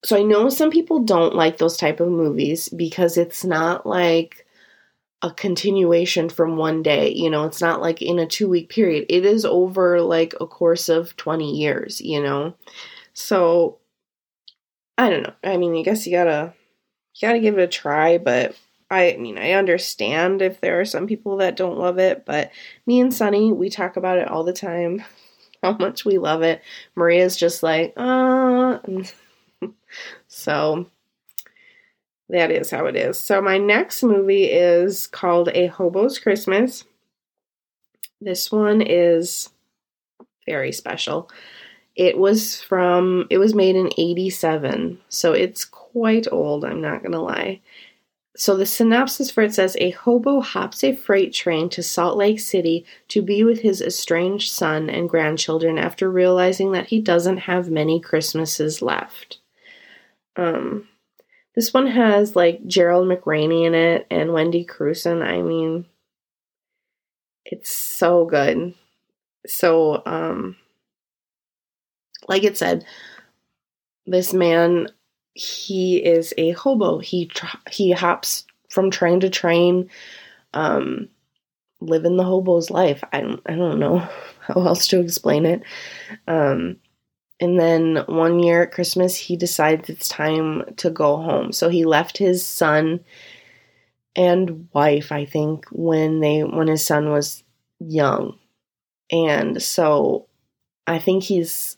so 0.04 0.16
I 0.18 0.22
know 0.22 0.48
some 0.50 0.70
people 0.70 1.00
don't 1.00 1.34
like 1.34 1.58
those 1.58 1.76
type 1.76 2.00
of 2.00 2.08
movies 2.08 2.68
because 2.70 3.16
it's 3.18 3.44
not 3.44 3.86
like 3.86 4.41
a 5.22 5.30
continuation 5.30 6.28
from 6.28 6.56
one 6.56 6.82
day. 6.82 7.12
You 7.12 7.30
know, 7.30 7.44
it's 7.44 7.60
not 7.60 7.80
like 7.80 8.02
in 8.02 8.18
a 8.18 8.26
2 8.26 8.48
week 8.48 8.68
period. 8.68 9.06
It 9.08 9.24
is 9.24 9.44
over 9.44 10.00
like 10.00 10.34
a 10.40 10.46
course 10.46 10.88
of 10.88 11.16
20 11.16 11.56
years, 11.56 12.00
you 12.00 12.22
know. 12.22 12.54
So 13.14 13.78
I 14.98 15.10
don't 15.10 15.22
know. 15.22 15.34
I 15.44 15.56
mean, 15.56 15.76
I 15.76 15.82
guess 15.82 16.06
you 16.06 16.12
got 16.12 16.24
to 16.24 16.54
you 17.14 17.28
got 17.28 17.34
to 17.34 17.40
give 17.40 17.58
it 17.58 17.62
a 17.62 17.68
try, 17.68 18.18
but 18.18 18.56
I 18.90 19.16
mean, 19.18 19.38
I 19.38 19.52
understand 19.52 20.42
if 20.42 20.60
there 20.60 20.80
are 20.80 20.84
some 20.84 21.06
people 21.06 21.38
that 21.38 21.56
don't 21.56 21.78
love 21.78 21.98
it, 21.98 22.24
but 22.26 22.50
me 22.86 23.00
and 23.00 23.12
Sunny, 23.12 23.52
we 23.52 23.70
talk 23.70 23.96
about 23.96 24.18
it 24.18 24.28
all 24.28 24.44
the 24.44 24.52
time. 24.52 25.02
how 25.62 25.72
much 25.72 26.04
we 26.04 26.18
love 26.18 26.42
it. 26.42 26.60
Maria's 26.96 27.36
just 27.36 27.62
like, 27.62 27.94
uh. 27.96 28.78
so 30.28 30.86
that 32.32 32.50
is 32.50 32.70
how 32.70 32.86
it 32.86 32.96
is. 32.96 33.20
So 33.20 33.40
my 33.42 33.58
next 33.58 34.02
movie 34.02 34.44
is 34.44 35.06
called 35.06 35.50
A 35.54 35.66
Hobo's 35.66 36.18
Christmas. 36.18 36.84
This 38.22 38.50
one 38.50 38.80
is 38.80 39.50
very 40.46 40.72
special. 40.72 41.30
It 41.94 42.16
was 42.16 42.62
from 42.62 43.26
it 43.28 43.36
was 43.36 43.54
made 43.54 43.76
in 43.76 43.90
87. 43.98 44.98
So 45.10 45.32
it's 45.32 45.66
quite 45.66 46.26
old, 46.32 46.64
I'm 46.64 46.80
not 46.80 47.02
going 47.02 47.12
to 47.12 47.20
lie. 47.20 47.60
So 48.34 48.56
the 48.56 48.64
synopsis 48.64 49.30
for 49.30 49.42
it 49.42 49.52
says 49.52 49.76
a 49.78 49.90
hobo 49.90 50.40
hops 50.40 50.82
a 50.82 50.96
freight 50.96 51.34
train 51.34 51.68
to 51.68 51.82
Salt 51.82 52.16
Lake 52.16 52.40
City 52.40 52.86
to 53.08 53.20
be 53.20 53.44
with 53.44 53.60
his 53.60 53.82
estranged 53.82 54.50
son 54.50 54.88
and 54.88 55.10
grandchildren 55.10 55.76
after 55.76 56.10
realizing 56.10 56.72
that 56.72 56.86
he 56.86 56.98
doesn't 56.98 57.38
have 57.38 57.68
many 57.68 58.00
Christmases 58.00 58.80
left. 58.80 59.38
Um 60.34 60.88
this 61.54 61.72
one 61.72 61.86
has 61.86 62.34
like 62.36 62.66
Gerald 62.66 63.08
McRaney 63.08 63.66
in 63.66 63.74
it 63.74 64.06
and 64.10 64.32
Wendy 64.32 64.64
Crewson. 64.64 65.22
I 65.22 65.42
mean 65.42 65.86
it's 67.44 67.70
so 67.70 68.24
good. 68.24 68.74
So 69.46 70.02
um 70.06 70.56
like 72.28 72.44
it 72.44 72.56
said 72.56 72.84
this 74.06 74.32
man 74.32 74.88
he 75.34 75.96
is 75.96 76.34
a 76.36 76.50
hobo. 76.52 76.98
He 76.98 77.30
he 77.70 77.92
hops 77.92 78.46
from 78.68 78.90
train 78.90 79.20
to 79.20 79.30
train, 79.30 79.90
um, 80.54 81.08
living 81.80 82.16
the 82.16 82.24
hobo's 82.24 82.70
life. 82.70 83.02
I 83.12 83.20
don't 83.20 83.40
I 83.46 83.54
don't 83.54 83.78
know 83.78 83.98
how 84.40 84.66
else 84.66 84.86
to 84.88 85.00
explain 85.00 85.46
it. 85.46 85.62
Um, 86.26 86.76
and 87.42 87.58
then 87.58 88.04
one 88.06 88.38
year 88.38 88.62
at 88.62 88.70
Christmas, 88.70 89.16
he 89.16 89.36
decides 89.36 89.90
it's 89.90 90.06
time 90.06 90.62
to 90.76 90.90
go 90.90 91.16
home. 91.16 91.50
So 91.50 91.68
he 91.68 91.84
left 91.84 92.16
his 92.16 92.46
son 92.46 93.00
and 94.14 94.68
wife, 94.72 95.10
I 95.10 95.24
think, 95.24 95.66
when 95.72 96.20
they 96.20 96.44
when 96.44 96.68
his 96.68 96.86
son 96.86 97.10
was 97.10 97.42
young. 97.80 98.38
And 99.10 99.60
so 99.60 100.28
I 100.86 101.00
think 101.00 101.24
he's 101.24 101.76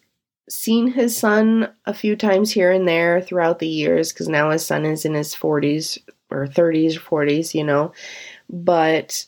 seen 0.51 0.89
his 0.89 1.17
son 1.17 1.73
a 1.87 1.95
few 1.95 2.15
times 2.15 2.51
here 2.51 2.71
and 2.71 2.87
there 2.87 3.23
throughout 3.23 3.59
the 3.59 3.67
years 3.67 4.13
because 4.13 4.29
now 4.29 4.51
his 4.51 4.67
son 4.67 4.85
is 4.85 5.07
in 5.07 5.15
his 5.15 5.35
40s 5.35 5.99
or 6.31 6.47
30s 6.47 6.99
or 6.99 7.25
40s, 7.25 7.55
you 7.55 7.65
know. 7.65 7.95
But 8.51 9.25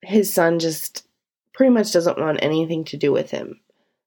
his 0.00 0.32
son 0.32 0.58
just 0.58 1.06
pretty 1.52 1.70
much 1.70 1.92
doesn't 1.92 2.18
want 2.18 2.38
anything 2.40 2.84
to 2.84 2.96
do 2.96 3.12
with 3.12 3.30
him. 3.30 3.60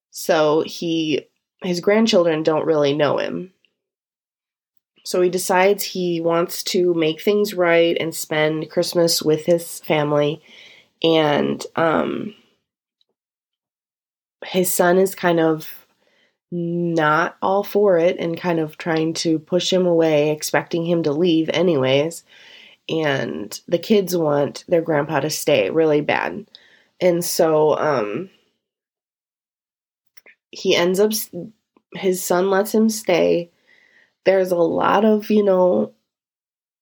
So 0.10 0.63
he 0.65 1.27
his 1.63 1.79
grandchildren 1.79 2.43
don't 2.43 2.65
really 2.65 2.93
know 2.93 3.17
him. 3.17 3.53
So 5.05 5.22
he 5.22 5.29
decides 5.29 5.84
he 5.84 6.22
wants 6.22 6.63
to 6.63 6.93
make 6.93 7.22
things 7.22 7.53
right 7.53 7.98
and 8.00 8.15
spend 8.15 8.70
Christmas 8.70 9.22
with 9.22 9.46
his 9.46 9.79
family 9.82 10.41
and 11.03 11.65
um 11.75 12.34
his 14.46 14.74
son 14.74 14.98
is 14.98 15.15
kind 15.15 15.39
of 15.39 15.70
not 16.51 17.38
all 17.41 17.63
for 17.63 17.98
it 17.98 18.17
and 18.20 18.39
kind 18.39 18.60
of 18.60 18.77
trying 18.77 19.13
to 19.13 19.39
push 19.39 19.72
him 19.74 19.86
away, 19.86 20.29
expecting 20.32 20.86
him 20.86 21.03
to 21.03 21.12
leave 21.12 21.50
anyways. 21.50 22.24
And 22.89 23.60
the 23.67 23.79
kids 23.79 24.15
want 24.15 24.63
their 24.67 24.82
grandpa 24.82 25.22
to 25.22 25.29
stay 25.29 25.70
really 25.70 26.01
bad. 26.01 26.46
And 27.01 27.24
so 27.24 27.77
um 27.77 28.29
he 30.53 30.75
ends 30.75 31.00
up 31.00 31.12
his 31.95 32.24
son 32.24 32.50
lets 32.50 32.74
him 32.74 32.89
stay. 32.89 33.51
There's 34.25 34.51
a 34.51 34.57
lot 34.57 35.03
of, 35.03 35.29
you 35.29 35.43
know, 35.43 35.93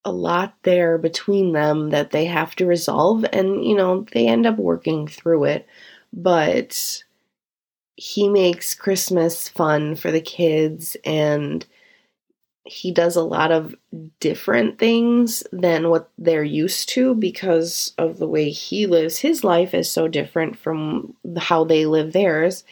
a 0.03 0.11
lot 0.11 0.55
there 0.63 0.97
between 0.97 1.53
them 1.53 1.91
that 1.91 2.11
they 2.11 2.25
have 2.25 2.55
to 2.55 2.65
resolve 2.65 3.25
and 3.31 3.63
you 3.63 3.75
know, 3.75 4.05
they 4.11 4.27
end 4.27 4.45
up 4.45 4.57
working 4.57 5.07
through 5.07 5.45
it. 5.45 5.67
But 6.13 7.03
he 7.95 8.27
makes 8.27 8.75
Christmas 8.75 9.47
fun 9.47 9.95
for 9.95 10.11
the 10.11 10.21
kids 10.21 10.97
and 11.05 11.65
he 12.65 12.91
does 12.91 13.15
a 13.15 13.23
lot 13.23 13.51
of 13.51 13.75
different 14.19 14.77
things 14.79 15.43
than 15.51 15.89
what 15.89 16.09
they're 16.17 16.43
used 16.43 16.89
to 16.89 17.15
because 17.15 17.93
of 17.97 18.17
the 18.17 18.27
way 18.27 18.49
he 18.49 18.85
lives 18.85 19.17
his 19.17 19.43
life 19.43 19.73
is 19.73 19.89
so 19.89 20.07
different 20.07 20.57
from 20.57 21.15
how 21.37 21.63
they 21.63 21.85
live 21.85 22.13
theirs. 22.13 22.63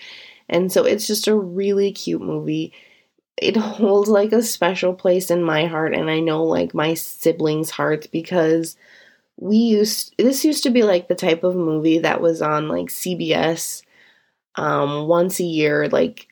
And 0.49 0.71
so 0.71 0.85
it's 0.85 1.07
just 1.07 1.27
a 1.27 1.35
really 1.35 1.91
cute 1.91 2.21
movie. 2.21 2.73
It 3.37 3.55
holds 3.55 4.09
like 4.09 4.31
a 4.31 4.41
special 4.43 4.93
place 4.93 5.31
in 5.31 5.43
my 5.43 5.65
heart 5.65 5.93
and 5.93 6.09
I 6.09 6.19
know 6.19 6.43
like 6.43 6.73
my 6.73 6.93
siblings' 6.93 7.69
hearts 7.69 8.07
because 8.07 8.75
we 9.37 9.57
used 9.57 10.13
this 10.17 10.43
used 10.43 10.63
to 10.63 10.69
be 10.69 10.83
like 10.83 11.07
the 11.07 11.15
type 11.15 11.43
of 11.43 11.55
movie 11.55 11.99
that 11.99 12.19
was 12.19 12.41
on 12.41 12.67
like 12.67 12.87
CBS 12.87 13.83
um 14.55 15.07
once 15.07 15.39
a 15.39 15.45
year 15.45 15.87
like 15.87 16.27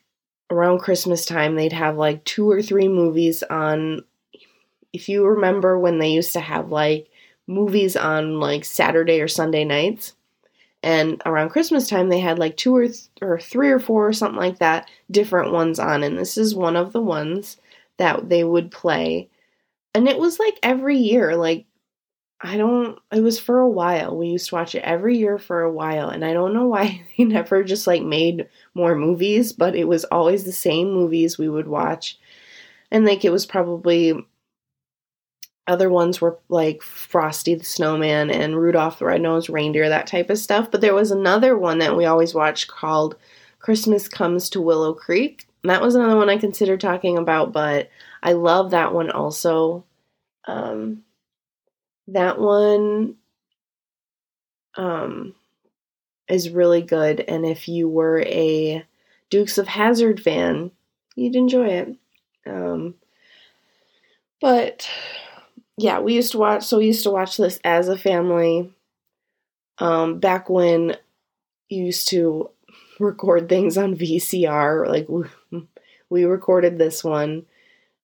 around 0.49 0.79
Christmas 0.79 1.25
time, 1.25 1.55
they'd 1.55 1.73
have 1.73 1.97
like 1.97 2.23
two 2.23 2.49
or 2.49 2.61
three 2.61 2.87
movies 2.87 3.43
on. 3.43 4.03
If 4.93 5.09
you 5.09 5.25
remember 5.25 5.77
when 5.77 5.99
they 5.99 6.09
used 6.09 6.33
to 6.33 6.39
have 6.39 6.71
like 6.71 7.09
movies 7.45 7.95
on 7.95 8.39
like 8.39 8.65
Saturday 8.65 9.21
or 9.21 9.27
Sunday 9.27 9.63
nights, 9.63 10.13
and 10.83 11.21
around 11.25 11.49
Christmas 11.49 11.87
time, 11.87 12.09
they 12.09 12.19
had 12.19 12.39
like 12.39 12.55
two 12.55 12.75
or, 12.75 12.87
th- 12.87 13.09
or 13.21 13.39
three 13.39 13.69
or 13.69 13.79
four 13.79 14.07
or 14.07 14.13
something 14.13 14.39
like 14.39 14.59
that, 14.59 14.89
different 15.09 15.51
ones 15.51 15.79
on. 15.79 16.03
And 16.03 16.17
this 16.17 16.37
is 16.37 16.55
one 16.55 16.75
of 16.75 16.93
the 16.93 17.01
ones 17.01 17.57
that 17.97 18.29
they 18.29 18.43
would 18.43 18.71
play. 18.71 19.29
And 19.93 20.07
it 20.07 20.17
was 20.17 20.39
like 20.39 20.59
every 20.61 20.97
year, 20.97 21.35
like 21.35 21.65
I 22.39 22.57
don't, 22.57 22.99
it 23.11 23.21
was 23.21 23.39
for 23.39 23.59
a 23.59 23.69
while. 23.69 24.15
We 24.15 24.27
used 24.27 24.49
to 24.49 24.55
watch 24.55 24.75
it 24.75 24.83
every 24.83 25.17
year 25.17 25.39
for 25.39 25.61
a 25.61 25.71
while. 25.71 26.09
And 26.09 26.23
I 26.23 26.33
don't 26.33 26.53
know 26.53 26.67
why 26.67 27.03
they 27.17 27.23
never 27.23 27.63
just 27.63 27.87
like 27.87 28.03
made 28.03 28.47
more 28.75 28.95
movies, 28.95 29.53
but 29.53 29.75
it 29.75 29.85
was 29.87 30.05
always 30.05 30.43
the 30.43 30.51
same 30.51 30.91
movies 30.93 31.37
we 31.37 31.49
would 31.49 31.67
watch. 31.67 32.19
And 32.91 33.05
like 33.05 33.25
it 33.25 33.31
was 33.31 33.45
probably 33.45 34.13
other 35.67 35.89
ones 35.89 36.21
were 36.21 36.39
like 36.49 36.81
Frosty 36.81 37.55
the 37.55 37.63
Snowman 37.63 38.29
and 38.29 38.57
Rudolph 38.57 38.99
the 38.99 39.05
Red-Nosed 39.05 39.49
Reindeer, 39.49 39.89
that 39.89 40.07
type 40.07 40.29
of 40.29 40.37
stuff. 40.39 40.71
But 40.71 40.81
there 40.81 40.95
was 40.95 41.11
another 41.11 41.57
one 41.57 41.79
that 41.79 41.95
we 41.95 42.05
always 42.05 42.33
watched 42.33 42.67
called 42.67 43.15
Christmas 43.59 44.07
Comes 44.07 44.49
to 44.51 44.61
Willow 44.61 44.93
Creek. 44.93 45.47
And 45.63 45.69
that 45.69 45.81
was 45.81 45.95
another 45.95 46.15
one 46.15 46.29
I 46.29 46.37
considered 46.37 46.79
talking 46.79 47.17
about, 47.17 47.51
but 47.51 47.89
I 48.23 48.33
love 48.33 48.71
that 48.71 48.93
one 48.93 49.11
also. 49.11 49.83
Um, 50.45 51.03
that 52.07 52.39
one 52.39 53.15
um, 54.75 55.35
is 56.29 56.49
really 56.49 56.81
good. 56.81 57.19
And 57.19 57.45
if 57.45 57.67
you 57.67 57.89
were 57.89 58.21
a 58.21 58.85
Dukes 59.29 59.57
of 59.57 59.67
Hazzard 59.67 60.21
fan, 60.21 60.71
you'd 61.15 61.35
enjoy 61.35 61.67
it. 61.67 61.95
Um, 62.45 62.95
but 64.39 64.89
yeah, 65.77 65.99
we 65.99 66.13
used 66.13 66.31
to 66.33 66.37
watch. 66.37 66.63
So 66.63 66.79
we 66.79 66.87
used 66.87 67.03
to 67.03 67.11
watch 67.11 67.37
this 67.37 67.59
as 67.63 67.87
a 67.87 67.97
family. 67.97 68.73
Um, 69.79 70.19
back 70.19 70.49
when 70.49 70.97
you 71.69 71.85
used 71.85 72.07
to 72.09 72.49
record 72.99 73.47
things 73.47 73.77
on 73.77 73.95
VCR, 73.95 74.87
like 74.87 75.07
we, 75.07 75.67
we 76.09 76.23
recorded 76.25 76.77
this 76.77 77.03
one 77.03 77.45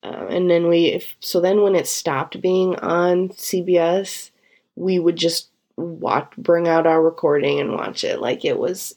uh, 0.04 0.28
and 0.30 0.50
then 0.50 0.68
we, 0.68 0.88
if, 0.88 1.16
so 1.22 1.40
then 1.40 1.62
when 1.62 1.76
it 1.76 1.88
stopped 1.88 2.42
being 2.42 2.76
on 2.80 3.30
CBS, 3.30 4.32
we 4.76 5.00
would 5.00 5.16
just 5.16 5.50
watch, 5.78 6.30
bring 6.38 6.68
out 6.68 6.86
our 6.86 7.02
recording 7.02 7.60
and 7.62 7.72
watch 7.72 8.04
it. 8.04 8.20
Like 8.20 8.44
it 8.44 8.60
was, 8.60 8.96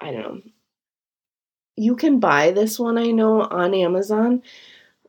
I 0.00 0.12
don't 0.12 0.22
know. 0.22 0.40
You 1.76 1.94
can 1.94 2.20
buy 2.20 2.52
this 2.52 2.78
one, 2.78 2.96
I 2.96 3.10
know, 3.10 3.42
on 3.42 3.74
Amazon. 3.74 4.42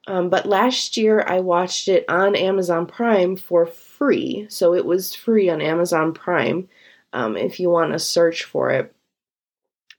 Um, 0.08 0.30
but 0.30 0.46
last 0.46 0.98
year 0.98 1.24
I 1.28 1.42
watched 1.42 1.88
it 1.88 2.06
on 2.08 2.36
Amazon 2.36 2.88
Prime 2.88 3.36
for 3.36 3.66
free. 3.66 4.48
So 4.50 4.74
it 4.74 4.86
was 4.86 5.14
free 5.14 5.50
on 5.50 5.62
Amazon 5.62 6.14
Prime 6.14 6.70
um, 7.14 7.38
if 7.38 7.60
you 7.60 7.70
want 7.70 7.92
to 7.92 8.00
search 8.00 8.46
for 8.46 8.72
it. 8.72 8.93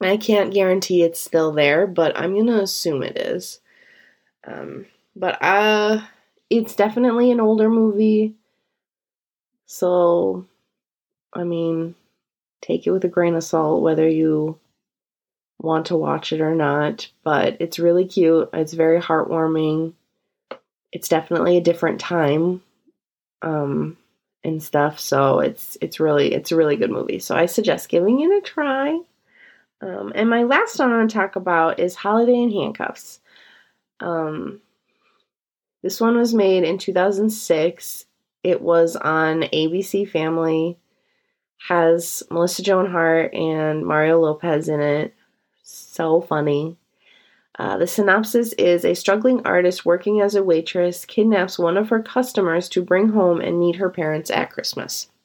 I 0.01 0.17
can't 0.17 0.55
guarantee 0.55 1.03
it's 1.03 1.21
still 1.21 1.53
there, 1.53 1.87
but 1.87 2.17
I'm 2.19 2.33
going 2.35 2.47
to 2.47 2.63
assume 2.63 3.03
it 3.03 3.19
is. 3.19 3.61
Um, 4.47 4.87
but 5.19 5.43
uh 5.43 6.01
it's 6.49 6.75
definitely 6.75 7.31
an 7.31 7.41
older 7.41 7.69
movie. 7.69 8.35
So 9.67 10.47
I 11.35 11.45
mean, 11.45 11.95
take 12.63 12.87
it 12.87 12.91
with 12.91 13.05
a 13.05 13.09
grain 13.09 13.35
of 13.35 13.45
salt 13.45 13.83
whether 13.83 14.09
you 14.09 14.59
want 15.61 15.87
to 15.87 15.97
watch 15.97 16.33
it 16.33 16.41
or 16.41 16.55
not, 16.55 17.11
but 17.25 17.57
it's 17.61 17.79
really 17.79 18.07
cute. 18.07 18.49
It's 18.53 18.73
very 18.73 19.01
heartwarming. 19.01 19.93
It's 20.93 21.09
definitely 21.09 21.57
a 21.57 21.63
different 21.63 22.01
time 22.01 22.63
um 23.43 23.97
and 24.45 24.63
stuff, 24.63 25.01
so 25.01 25.41
it's 25.41 25.77
it's 25.81 26.01
really 26.01 26.33
it's 26.33 26.53
a 26.53 26.57
really 26.57 26.77
good 26.77 26.91
movie. 26.91 27.19
So 27.19 27.37
I 27.37 27.47
suggest 27.47 27.89
giving 27.89 28.21
it 28.21 28.31
a 28.31 28.41
try. 28.41 28.99
Um, 29.81 30.13
and 30.15 30.29
my 30.29 30.43
last 30.43 30.79
one 30.79 30.93
I 30.93 30.97
want 30.97 31.11
to 31.11 31.17
talk 31.17 31.37
about 31.37 31.79
is 31.79 31.95
Holiday 31.95 32.37
in 32.37 32.51
Handcuffs. 32.51 33.21
Um, 34.01 34.61
this 35.83 36.01
one 36.01 36.17
was 36.17 36.35
made 36.35 36.65
in 36.65 36.79
2006. 36.79 38.05
It 38.43 38.61
was 38.61 38.97
on 38.97 39.43
ABC 39.43 40.09
Family. 40.09 40.79
Has 41.69 42.23
Melissa 42.31 42.63
Joan 42.63 42.91
Hart 42.91 43.35
and 43.35 43.85
Mario 43.85 44.21
Lopez 44.21 44.69
in 44.69 44.81
it. 44.81 45.15
So 45.63 46.21
funny. 46.21 46.77
Uh, 47.59 47.77
the 47.77 47.87
synopsis 47.87 48.53
is 48.53 48.85
a 48.85 48.95
struggling 48.95 49.45
artist 49.45 49.85
working 49.85 50.21
as 50.21 50.35
a 50.35 50.43
waitress 50.43 51.05
kidnaps 51.05 51.59
one 51.59 51.77
of 51.77 51.89
her 51.89 52.01
customers 52.01 52.69
to 52.69 52.83
bring 52.83 53.09
home 53.09 53.41
and 53.41 53.59
meet 53.59 53.77
her 53.77 53.91
parents 53.91 54.31
at 54.31 54.51
Christmas. 54.51 55.09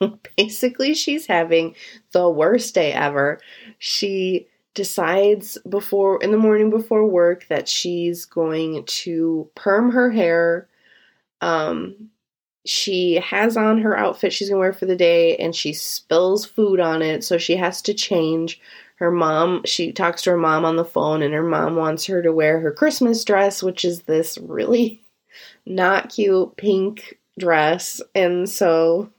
So 0.00 0.18
basically, 0.38 0.94
she's 0.94 1.26
having 1.26 1.74
the 2.12 2.30
worst 2.30 2.74
day 2.74 2.94
ever. 2.94 3.38
She 3.78 4.48
decides 4.72 5.58
before 5.68 6.22
in 6.22 6.30
the 6.30 6.38
morning 6.38 6.70
before 6.70 7.06
work 7.06 7.46
that 7.48 7.68
she's 7.68 8.24
going 8.24 8.84
to 8.86 9.50
perm 9.54 9.90
her 9.92 10.10
hair. 10.10 10.66
Um, 11.42 12.08
she 12.64 13.16
has 13.16 13.56
on 13.58 13.82
her 13.82 13.96
outfit 13.96 14.32
she's 14.32 14.48
gonna 14.48 14.60
wear 14.60 14.72
for 14.72 14.86
the 14.86 14.96
day 14.96 15.36
and 15.36 15.54
she 15.54 15.74
spills 15.74 16.46
food 16.46 16.80
on 16.80 17.02
it, 17.02 17.22
so 17.22 17.36
she 17.36 17.56
has 17.56 17.82
to 17.82 17.92
change. 17.92 18.60
Her 19.00 19.10
mom, 19.10 19.62
she 19.64 19.92
talks 19.92 20.22
to 20.22 20.30
her 20.30 20.36
mom 20.36 20.66
on 20.66 20.76
the 20.76 20.84
phone, 20.84 21.22
and 21.22 21.32
her 21.32 21.42
mom 21.42 21.74
wants 21.74 22.04
her 22.06 22.22
to 22.22 22.32
wear 22.32 22.60
her 22.60 22.70
Christmas 22.70 23.24
dress, 23.24 23.62
which 23.62 23.82
is 23.82 24.02
this 24.02 24.36
really 24.36 25.00
not 25.64 26.10
cute 26.10 26.54
pink 26.58 27.18
dress. 27.38 28.02
And 28.14 28.48
so 28.48 29.10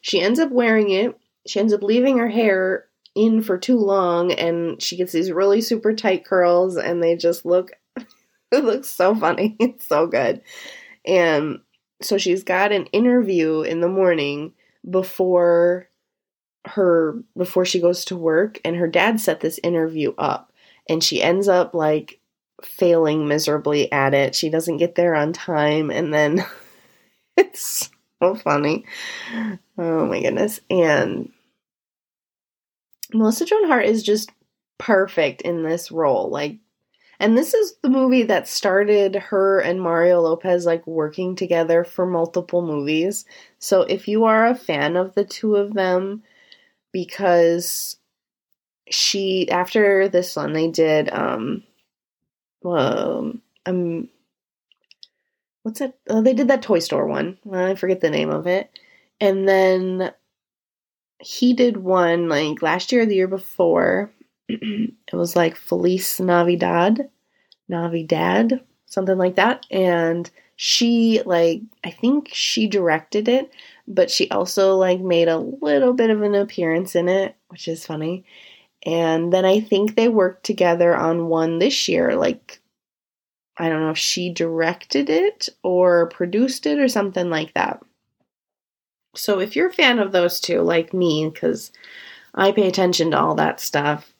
she 0.00 0.22
ends 0.22 0.40
up 0.40 0.50
wearing 0.50 0.90
it. 0.90 1.18
She 1.46 1.60
ends 1.60 1.74
up 1.74 1.82
leaving 1.82 2.16
her 2.16 2.28
hair 2.28 2.86
in 3.14 3.42
for 3.42 3.58
too 3.58 3.78
long 3.78 4.32
and 4.32 4.82
she 4.82 4.96
gets 4.96 5.12
these 5.12 5.30
really 5.30 5.60
super 5.60 5.94
tight 5.94 6.24
curls 6.24 6.76
and 6.76 7.00
they 7.00 7.14
just 7.14 7.44
look 7.44 7.70
it 7.96 8.64
looks 8.64 8.88
so 8.88 9.14
funny. 9.14 9.56
It's 9.60 9.86
so 9.86 10.06
good. 10.06 10.40
And 11.06 11.60
so 12.02 12.18
she's 12.18 12.42
got 12.42 12.72
an 12.72 12.86
interview 12.86 13.60
in 13.60 13.80
the 13.80 13.88
morning 13.88 14.54
before 14.88 15.88
her 16.66 17.22
before 17.36 17.64
she 17.64 17.80
goes 17.80 18.04
to 18.06 18.16
work 18.16 18.60
and 18.64 18.76
her 18.76 18.88
dad 18.88 19.20
set 19.20 19.40
this 19.40 19.60
interview 19.62 20.14
up 20.18 20.52
and 20.88 21.02
she 21.02 21.22
ends 21.22 21.48
up 21.48 21.74
like 21.74 22.20
failing 22.62 23.28
miserably 23.28 23.90
at 23.92 24.14
it. 24.14 24.34
She 24.34 24.48
doesn't 24.48 24.78
get 24.78 24.94
there 24.94 25.14
on 25.14 25.32
time 25.32 25.90
and 25.90 26.12
then 26.12 26.44
it's 27.36 27.90
so 28.22 28.34
funny. 28.34 28.84
Oh 29.78 30.06
my 30.06 30.20
goodness. 30.20 30.60
And 30.70 31.30
Melissa 33.12 33.44
Joan 33.44 33.66
Hart 33.66 33.84
is 33.84 34.02
just 34.02 34.30
perfect 34.78 35.42
in 35.42 35.62
this 35.62 35.92
role. 35.92 36.30
Like, 36.30 36.58
and 37.20 37.38
this 37.38 37.54
is 37.54 37.76
the 37.82 37.90
movie 37.90 38.24
that 38.24 38.48
started 38.48 39.14
her 39.14 39.60
and 39.60 39.80
Mario 39.80 40.20
Lopez 40.20 40.66
like 40.66 40.86
working 40.86 41.36
together 41.36 41.84
for 41.84 42.06
multiple 42.06 42.62
movies. 42.62 43.24
So 43.58 43.82
if 43.82 44.08
you 44.08 44.24
are 44.24 44.46
a 44.46 44.54
fan 44.54 44.96
of 44.96 45.14
the 45.14 45.24
two 45.24 45.56
of 45.56 45.74
them, 45.74 46.22
because 46.94 47.98
she 48.90 49.50
after 49.50 50.08
this 50.08 50.34
one 50.36 50.54
they 50.54 50.68
did 50.68 51.12
um 51.12 51.62
um 52.64 53.42
um 53.66 54.08
what's 55.64 55.80
that? 55.80 55.94
Oh, 56.08 56.22
they 56.22 56.34
did 56.34 56.48
that 56.48 56.62
Toy 56.62 56.78
Store 56.78 57.06
one. 57.06 57.38
I 57.52 57.74
forget 57.74 58.00
the 58.00 58.10
name 58.10 58.30
of 58.30 58.46
it. 58.46 58.78
And 59.20 59.48
then 59.48 60.12
he 61.18 61.54
did 61.54 61.78
one 61.78 62.28
like 62.28 62.62
last 62.62 62.92
year 62.92 63.02
or 63.02 63.06
the 63.06 63.16
year 63.16 63.28
before. 63.28 64.12
it 64.48 64.92
was 65.12 65.34
like 65.34 65.56
Feliz 65.56 66.20
Navidad, 66.20 67.08
Navidad, 67.68 68.60
something 68.86 69.16
like 69.18 69.36
that. 69.36 69.66
And 69.70 70.30
she 70.56 71.22
like 71.24 71.62
I 71.82 71.90
think 71.90 72.28
she 72.32 72.68
directed 72.68 73.26
it, 73.28 73.50
but 73.86 74.10
she 74.10 74.30
also 74.30 74.76
like 74.76 75.00
made 75.00 75.28
a 75.28 75.38
little 75.38 75.92
bit 75.92 76.10
of 76.10 76.22
an 76.22 76.34
appearance 76.34 76.94
in 76.94 77.08
it, 77.08 77.36
which 77.48 77.68
is 77.68 77.86
funny. 77.86 78.24
And 78.86 79.32
then 79.32 79.44
I 79.44 79.60
think 79.60 79.94
they 79.94 80.08
worked 80.08 80.44
together 80.44 80.94
on 80.94 81.28
one 81.28 81.58
this 81.58 81.88
year, 81.88 82.16
like 82.16 82.60
I 83.56 83.68
don't 83.68 83.80
know 83.80 83.90
if 83.90 83.98
she 83.98 84.32
directed 84.32 85.08
it 85.08 85.48
or 85.62 86.08
produced 86.08 86.66
it 86.66 86.78
or 86.78 86.88
something 86.88 87.30
like 87.30 87.54
that. 87.54 87.82
So 89.14 89.38
if 89.38 89.54
you're 89.54 89.68
a 89.68 89.72
fan 89.72 90.00
of 90.00 90.12
those 90.12 90.40
two, 90.40 90.60
like 90.62 90.92
me, 90.92 91.30
because 91.32 91.70
I 92.34 92.52
pay 92.52 92.66
attention 92.66 93.12
to 93.12 93.18
all 93.18 93.36
that 93.36 93.60
stuff, 93.60 94.12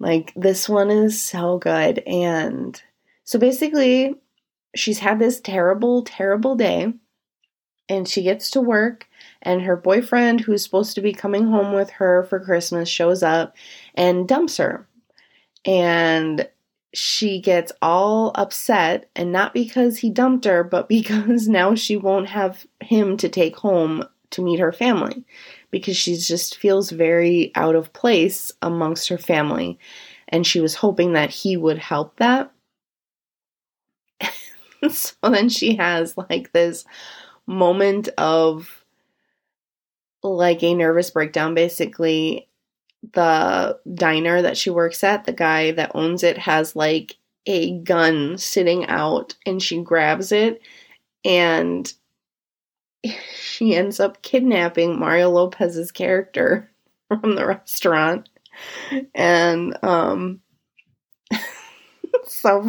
like 0.00 0.32
this 0.34 0.68
one 0.68 0.90
is 0.90 1.22
so 1.22 1.58
good. 1.58 2.00
And 2.00 2.80
so 3.24 3.38
basically, 3.38 4.16
she's 4.74 4.98
had 4.98 5.18
this 5.20 5.40
terrible, 5.40 6.02
terrible 6.02 6.56
day, 6.56 6.92
and 7.92 8.08
she 8.08 8.22
gets 8.22 8.50
to 8.52 8.60
work, 8.60 9.06
and 9.42 9.60
her 9.62 9.76
boyfriend, 9.76 10.40
who's 10.40 10.64
supposed 10.64 10.94
to 10.94 11.02
be 11.02 11.12
coming 11.12 11.46
home 11.46 11.74
with 11.74 11.90
her 11.90 12.24
for 12.24 12.40
Christmas, 12.40 12.88
shows 12.88 13.22
up 13.22 13.54
and 13.94 14.26
dumps 14.26 14.56
her. 14.56 14.88
And 15.66 16.48
she 16.94 17.40
gets 17.40 17.70
all 17.82 18.32
upset, 18.34 19.10
and 19.14 19.30
not 19.30 19.52
because 19.52 19.98
he 19.98 20.08
dumped 20.08 20.46
her, 20.46 20.64
but 20.64 20.88
because 20.96 21.48
now 21.48 21.74
she 21.74 21.98
won't 21.98 22.28
have 22.28 22.66
him 22.80 23.18
to 23.18 23.28
take 23.28 23.56
home 23.56 24.04
to 24.30 24.42
meet 24.42 24.58
her 24.58 24.72
family 24.72 25.24
because 25.70 25.96
she 25.96 26.16
just 26.16 26.56
feels 26.56 26.88
very 26.88 27.52
out 27.54 27.74
of 27.74 27.92
place 27.92 28.52
amongst 28.62 29.08
her 29.08 29.18
family. 29.18 29.78
And 30.28 30.46
she 30.46 30.60
was 30.60 30.74
hoping 30.76 31.12
that 31.12 31.28
he 31.28 31.58
would 31.58 31.76
help 31.76 32.16
that. 32.16 32.50
so 34.90 35.12
then 35.22 35.50
she 35.50 35.76
has 35.76 36.16
like 36.16 36.52
this 36.52 36.86
moment 37.46 38.08
of 38.18 38.84
like 40.22 40.62
a 40.62 40.74
nervous 40.74 41.10
breakdown 41.10 41.54
basically 41.54 42.48
the 43.12 43.78
diner 43.94 44.42
that 44.42 44.56
she 44.56 44.70
works 44.70 45.02
at, 45.02 45.24
the 45.24 45.32
guy 45.32 45.72
that 45.72 45.92
owns 45.94 46.22
it 46.22 46.38
has 46.38 46.76
like 46.76 47.16
a 47.46 47.78
gun 47.80 48.38
sitting 48.38 48.86
out 48.86 49.34
and 49.44 49.60
she 49.60 49.82
grabs 49.82 50.30
it 50.30 50.62
and 51.24 51.92
she 53.34 53.74
ends 53.74 53.98
up 53.98 54.22
kidnapping 54.22 54.98
Mario 54.98 55.30
Lopez's 55.30 55.90
character 55.90 56.70
from 57.08 57.34
the 57.34 57.46
restaurant. 57.46 58.28
And 59.14 59.76
um 59.82 60.40
so 62.26 62.68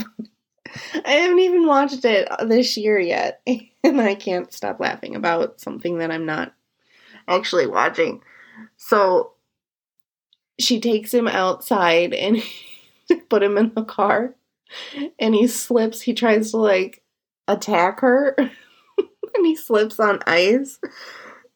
I 1.05 1.11
haven't 1.11 1.39
even 1.39 1.67
watched 1.67 2.05
it 2.05 2.27
this 2.41 2.77
year 2.77 2.99
yet 2.99 3.41
and 3.83 4.01
I 4.01 4.15
can't 4.15 4.51
stop 4.53 4.79
laughing 4.79 5.15
about 5.15 5.59
something 5.59 5.99
that 5.99 6.11
I'm 6.11 6.25
not 6.25 6.53
actually 7.27 7.67
watching. 7.67 8.21
So 8.77 9.33
she 10.59 10.79
takes 10.79 11.13
him 11.13 11.27
outside 11.27 12.13
and 12.13 12.41
put 13.29 13.43
him 13.43 13.57
in 13.57 13.73
the 13.73 13.83
car 13.83 14.35
and 15.19 15.35
he 15.35 15.47
slips 15.47 16.01
he 16.01 16.13
tries 16.13 16.51
to 16.51 16.57
like 16.57 17.03
attack 17.47 17.99
her 17.99 18.35
and 18.37 19.45
he 19.45 19.55
slips 19.55 19.99
on 19.99 20.19
ice. 20.25 20.79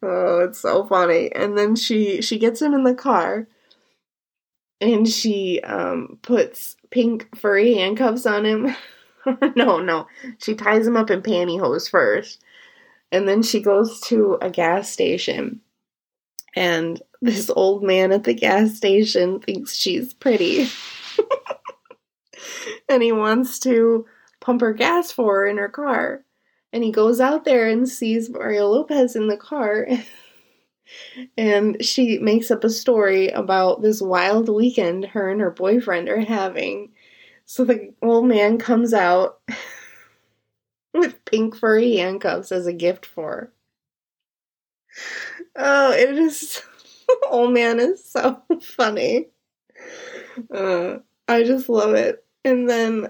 Oh 0.01 0.39
it's 0.39 0.59
so 0.59 0.85
funny. 0.85 1.31
And 1.33 1.57
then 1.57 1.75
she 1.75 2.21
she 2.21 2.37
gets 2.37 2.61
him 2.61 2.73
in 2.73 2.83
the 2.83 2.95
car 2.95 3.47
and 4.79 5.07
she 5.07 5.59
um 5.61 6.19
puts 6.21 6.75
pink 6.91 7.35
furry 7.35 7.75
handcuffs 7.75 8.25
on 8.25 8.45
him 8.45 8.75
no 9.55 9.79
no 9.79 10.07
she 10.37 10.55
ties 10.55 10.87
him 10.87 10.97
up 10.97 11.09
in 11.09 11.21
pantyhose 11.21 11.89
first 11.89 12.41
and 13.11 13.27
then 13.27 13.41
she 13.41 13.61
goes 13.61 13.99
to 14.01 14.37
a 14.41 14.49
gas 14.49 14.89
station 14.89 15.61
and 16.57 17.01
this 17.21 17.51
old 17.51 17.83
man 17.83 18.11
at 18.11 18.23
the 18.23 18.33
gas 18.33 18.75
station 18.75 19.39
thinks 19.39 19.75
she's 19.75 20.13
pretty. 20.13 20.67
and 22.89 23.03
he 23.03 23.11
wants 23.11 23.59
to 23.59 24.07
pump 24.39 24.61
her 24.61 24.73
gas 24.73 25.11
for 25.11 25.35
her 25.35 25.47
in 25.47 25.57
her 25.57 25.69
car. 25.69 26.23
And 26.73 26.83
he 26.83 26.91
goes 26.91 27.21
out 27.21 27.45
there 27.45 27.67
and 27.67 27.87
sees 27.87 28.29
Mario 28.29 28.69
Lopez 28.69 29.15
in 29.15 29.27
the 29.27 29.37
car. 29.37 29.87
and 31.37 31.83
she 31.85 32.17
makes 32.17 32.49
up 32.49 32.63
a 32.63 32.71
story 32.71 33.29
about 33.29 33.83
this 33.83 34.01
wild 34.01 34.49
weekend 34.49 35.05
her 35.05 35.29
and 35.29 35.41
her 35.41 35.51
boyfriend 35.51 36.09
are 36.09 36.21
having. 36.21 36.91
So 37.47 37.63
the 37.63 37.93
old 38.01 38.25
man 38.25 38.57
comes 38.57 38.93
out 38.93 39.39
with 40.93 41.23
pink 41.23 41.55
furry 41.55 41.95
handcuffs 41.95 42.51
as 42.51 42.67
a 42.67 42.73
gift 42.73 43.05
for 43.05 43.31
her. 43.31 43.53
Oh, 45.55 45.91
it 45.93 46.17
is 46.17 46.61
old 47.29 47.53
man 47.53 47.79
is 47.79 48.03
so 48.03 48.41
funny. 48.61 49.27
Uh, 50.53 50.97
I 51.29 51.43
just 51.43 51.69
love 51.69 51.95
it. 51.95 52.25
And 52.43 52.69
then 52.69 53.07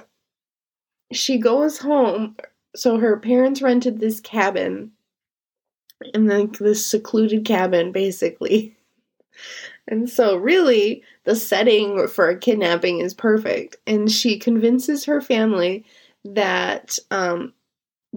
she 1.11 1.39
goes 1.39 1.79
home. 1.79 2.35
So 2.75 2.99
her 2.99 3.17
parents 3.17 3.63
rented 3.63 3.99
this 3.99 4.19
cabin, 4.19 4.91
and 6.13 6.29
then 6.29 6.51
this 6.59 6.85
secluded 6.85 7.43
cabin, 7.43 7.91
basically. 7.91 8.77
And 9.87 10.09
so, 10.09 10.35
really, 10.35 11.03
the 11.23 11.35
setting 11.35 12.07
for 12.07 12.29
a 12.29 12.37
kidnapping 12.37 12.99
is 12.99 13.13
perfect. 13.13 13.77
And 13.87 14.11
she 14.11 14.37
convinces 14.37 15.05
her 15.05 15.21
family 15.21 15.85
that 16.25 16.97
um, 17.09 17.53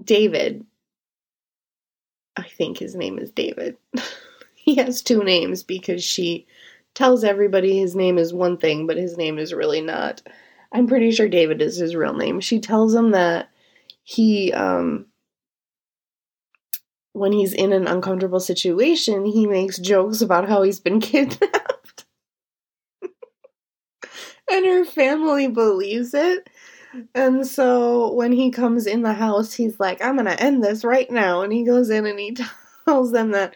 David, 0.03 0.65
I 2.35 2.43
think 2.43 2.77
his 2.77 2.95
name 2.95 3.19
is 3.19 3.31
David. 3.31 3.77
he 4.55 4.75
has 4.75 5.01
two 5.01 5.23
names 5.23 5.63
because 5.63 6.03
she 6.03 6.45
tells 6.93 7.23
everybody 7.23 7.79
his 7.79 7.95
name 7.95 8.17
is 8.17 8.33
one 8.33 8.57
thing, 8.57 8.85
but 8.85 8.97
his 8.97 9.17
name 9.17 9.39
is 9.39 9.53
really 9.53 9.81
not. 9.81 10.21
I'm 10.73 10.87
pretty 10.87 11.11
sure 11.11 11.27
David 11.29 11.61
is 11.61 11.77
his 11.77 11.95
real 11.95 12.13
name. 12.13 12.39
She 12.41 12.59
tells 12.59 12.93
him 12.93 13.11
that 13.11 13.49
he, 14.03 14.51
um, 14.53 15.05
when 17.13 17.31
he's 17.31 17.53
in 17.53 17.73
an 17.73 17.87
uncomfortable 17.87 18.39
situation, 18.39 19.25
he 19.25 19.45
makes 19.45 19.77
jokes 19.77 20.21
about 20.21 20.47
how 20.47 20.61
he's 20.61 20.79
been 20.79 20.99
kidnapped. 21.01 22.05
and 24.49 24.65
her 24.65 24.85
family 24.85 25.47
believes 25.47 26.13
it. 26.13 26.49
And 27.15 27.47
so 27.47 28.11
when 28.13 28.31
he 28.33 28.51
comes 28.51 28.85
in 28.85 29.01
the 29.01 29.13
house, 29.13 29.53
he's 29.53 29.79
like, 29.79 30.03
I'm 30.03 30.15
going 30.15 30.25
to 30.25 30.41
end 30.41 30.63
this 30.63 30.83
right 30.83 31.09
now. 31.09 31.41
And 31.41 31.53
he 31.53 31.63
goes 31.63 31.89
in 31.89 32.05
and 32.05 32.19
he 32.19 32.35
tells 32.85 33.11
them 33.11 33.31
that 33.31 33.55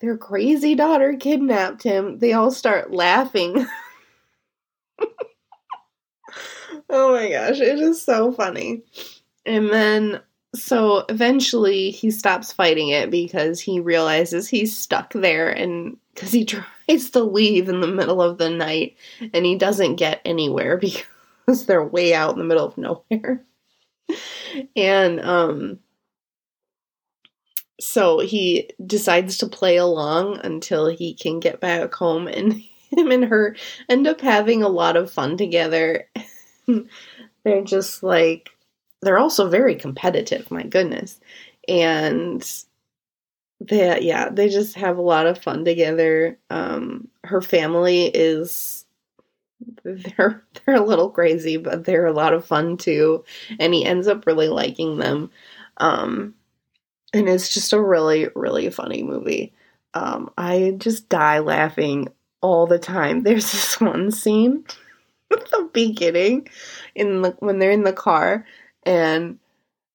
their 0.00 0.16
crazy 0.16 0.74
daughter 0.74 1.16
kidnapped 1.16 1.82
him. 1.82 2.18
They 2.18 2.32
all 2.34 2.50
start 2.50 2.92
laughing. 2.92 3.66
oh 6.90 7.12
my 7.12 7.30
gosh, 7.30 7.60
it 7.60 7.78
is 7.78 8.02
so 8.02 8.30
funny. 8.32 8.82
And 9.46 9.70
then, 9.70 10.20
so 10.54 11.04
eventually 11.08 11.90
he 11.90 12.10
stops 12.10 12.52
fighting 12.52 12.88
it 12.88 13.10
because 13.10 13.60
he 13.60 13.80
realizes 13.80 14.48
he's 14.48 14.76
stuck 14.76 15.12
there 15.12 15.50
and 15.50 15.96
because 16.14 16.32
he 16.32 16.44
tries 16.88 17.10
to 17.10 17.22
leave 17.22 17.68
in 17.68 17.80
the 17.80 17.86
middle 17.86 18.22
of 18.22 18.38
the 18.38 18.50
night 18.50 18.96
and 19.32 19.44
he 19.44 19.56
doesn't 19.56 19.96
get 19.96 20.20
anywhere 20.24 20.76
because 21.46 21.66
they're 21.66 21.84
way 21.84 22.14
out 22.14 22.32
in 22.32 22.38
the 22.38 22.44
middle 22.44 22.66
of 22.66 22.78
nowhere. 22.78 23.44
and, 24.76 25.20
um, 25.20 25.78
so 27.78 28.20
he 28.20 28.70
decides 28.84 29.38
to 29.38 29.46
play 29.46 29.76
along 29.76 30.40
until 30.42 30.88
he 30.88 31.14
can 31.14 31.40
get 31.40 31.60
back 31.60 31.92
home, 31.94 32.26
and 32.26 32.54
him 32.54 33.10
and 33.10 33.26
her 33.26 33.54
end 33.88 34.06
up 34.06 34.20
having 34.22 34.62
a 34.62 34.68
lot 34.68 34.96
of 34.96 35.10
fun 35.10 35.36
together. 35.36 36.08
they're 37.44 37.64
just 37.64 38.02
like, 38.02 38.55
they're 39.06 39.18
also 39.18 39.48
very 39.48 39.74
competitive, 39.74 40.50
my 40.50 40.64
goodness. 40.64 41.20
And 41.68 42.46
they, 43.60 44.00
yeah, 44.02 44.28
they 44.28 44.48
just 44.48 44.74
have 44.74 44.98
a 44.98 45.02
lot 45.02 45.26
of 45.26 45.42
fun 45.42 45.64
together. 45.64 46.38
Um, 46.50 47.08
her 47.24 47.40
family 47.40 48.06
is 48.06 48.84
they're 49.84 50.44
they're 50.66 50.76
a 50.76 50.84
little 50.84 51.10
crazy, 51.10 51.56
but 51.56 51.84
they're 51.84 52.06
a 52.06 52.12
lot 52.12 52.34
of 52.34 52.44
fun 52.44 52.76
too. 52.76 53.24
And 53.58 53.72
he 53.72 53.84
ends 53.84 54.06
up 54.06 54.26
really 54.26 54.48
liking 54.48 54.98
them. 54.98 55.30
Um, 55.78 56.34
and 57.12 57.28
it's 57.28 57.52
just 57.52 57.72
a 57.72 57.80
really 57.80 58.28
really 58.34 58.70
funny 58.70 59.02
movie 59.02 59.52
um, 59.94 60.30
i 60.36 60.74
just 60.78 61.08
die 61.08 61.38
laughing 61.38 62.08
all 62.40 62.66
the 62.66 62.78
time 62.78 63.22
there's 63.22 63.50
this 63.52 63.80
one 63.80 64.10
scene 64.10 64.64
at 65.32 65.50
the 65.50 65.70
beginning 65.72 66.48
in 66.94 67.22
the 67.22 67.30
when 67.40 67.58
they're 67.58 67.70
in 67.70 67.84
the 67.84 67.92
car 67.92 68.46
and 68.86 69.38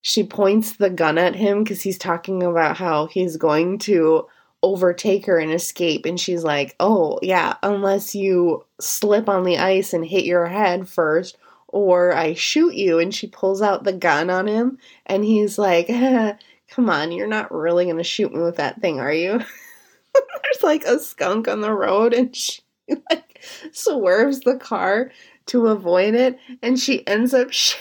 she 0.01 0.23
points 0.23 0.73
the 0.73 0.89
gun 0.89 1.17
at 1.17 1.36
him 1.36 1.63
because 1.63 1.82
he's 1.82 1.97
talking 1.97 2.43
about 2.43 2.77
how 2.77 3.08
he's 3.08 3.38
going 3.38 3.77
to 3.80 4.27
overtake 4.63 5.25
her 5.25 5.39
and 5.39 5.51
escape 5.51 6.06
and 6.06 6.19
she's 6.19 6.43
like 6.43 6.75
oh 6.80 7.17
yeah 7.23 7.56
unless 7.63 8.13
you 8.13 8.63
slip 8.80 9.27
on 9.27 9.43
the 9.43 9.58
ice 9.58 9.91
and 9.91 10.06
hit 10.06 10.23
your 10.23 10.45
head 10.45 10.88
first 10.88 11.36
or 11.67 12.13
i 12.13 12.36
shoot 12.36 12.75
you 12.75 12.99
and 12.99 13.15
she 13.15 13.25
pulls 13.25 13.60
out 13.63 13.84
the 13.84 13.93
gun 13.93 14.30
on 14.30 14.45
him 14.45 14.77
and 15.08 15.25
he's 15.25 15.58
like 15.58 15.89
come 16.71 16.89
on, 16.89 17.12
you're 17.12 17.27
not 17.27 17.51
really 17.51 17.86
gonna 17.86 18.04
shoot 18.04 18.34
me 18.34 18.41
with 18.41 18.56
that 18.56 18.82
thing, 18.82 18.99
are 18.99 19.13
you? 19.13 19.32
There's 20.13 20.63
like 20.63 20.84
a 20.86 20.97
skunk 20.99 21.47
on 21.47 21.62
the 21.62 21.73
road 21.73 22.13
and 22.13 22.36
she 22.36 22.62
like 23.10 23.43
swerves 23.71 24.41
the 24.41 24.56
car 24.56 25.12
to 25.47 25.67
avoid 25.67 26.15
it 26.15 26.39
and 26.62 26.80
she 26.80 27.06
ends 27.08 27.34
up 27.34 27.51
sh- 27.51 27.75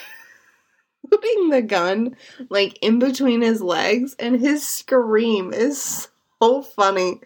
putting 1.11 1.51
the 1.51 1.63
gun 1.63 2.17
like 2.49 2.79
in 2.83 2.99
between 2.99 3.43
his 3.43 3.61
legs, 3.63 4.15
and 4.19 4.41
his 4.41 4.67
scream 4.67 5.53
is 5.53 6.09
so 6.43 6.63
funny. 6.63 7.21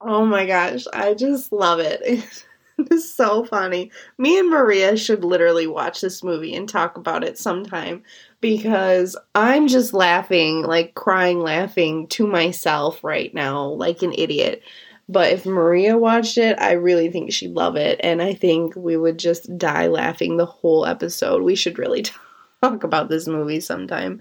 Oh 0.00 0.24
my 0.24 0.46
gosh, 0.46 0.84
I 0.92 1.14
just 1.14 1.52
love 1.52 1.80
it. 1.80 2.24
It's 2.80 3.12
so 3.12 3.44
funny. 3.44 3.90
Me 4.18 4.38
and 4.38 4.48
Maria 4.50 4.96
should 4.96 5.24
literally 5.24 5.66
watch 5.66 6.00
this 6.00 6.22
movie 6.22 6.54
and 6.54 6.68
talk 6.68 6.96
about 6.96 7.24
it 7.24 7.36
sometime 7.36 8.04
because 8.40 9.16
I'm 9.34 9.66
just 9.66 9.92
laughing, 9.92 10.62
like 10.62 10.94
crying, 10.94 11.40
laughing 11.40 12.06
to 12.10 12.24
myself 12.28 13.02
right 13.02 13.34
now, 13.34 13.64
like 13.64 14.02
an 14.02 14.12
idiot. 14.16 14.62
But 15.08 15.32
if 15.32 15.46
Maria 15.46 15.96
watched 15.96 16.36
it, 16.36 16.58
I 16.60 16.72
really 16.72 17.10
think 17.10 17.32
she'd 17.32 17.54
love 17.54 17.76
it. 17.76 17.98
And 18.02 18.20
I 18.20 18.34
think 18.34 18.76
we 18.76 18.96
would 18.96 19.18
just 19.18 19.56
die 19.56 19.86
laughing 19.86 20.36
the 20.36 20.46
whole 20.46 20.84
episode. 20.84 21.42
We 21.42 21.54
should 21.54 21.78
really 21.78 22.04
talk 22.62 22.84
about 22.84 23.08
this 23.08 23.26
movie 23.26 23.60
sometime. 23.60 24.20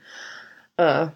Uh, 0.77 1.09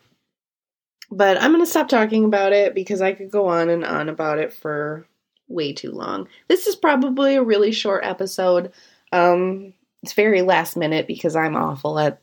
but 1.10 1.42
I'm 1.42 1.52
going 1.52 1.64
to 1.64 1.70
stop 1.70 1.88
talking 1.88 2.26
about 2.26 2.52
it 2.52 2.76
because 2.76 3.02
I 3.02 3.14
could 3.14 3.32
go 3.32 3.48
on 3.48 3.70
and 3.70 3.86
on 3.86 4.10
about 4.10 4.40
it 4.40 4.54
for 4.54 5.06
way 5.48 5.74
too 5.74 5.92
long. 5.92 6.28
This 6.48 6.68
is 6.68 6.76
probably 6.76 7.36
a 7.36 7.44
really 7.44 7.72
short 7.72 8.06
episode. 8.06 8.72
Um, 9.12 9.74
it's 10.04 10.14
very 10.14 10.42
last 10.42 10.76
minute 10.76 11.08
because 11.08 11.36
I'm 11.36 11.56
awful 11.56 12.00
at 12.00 12.22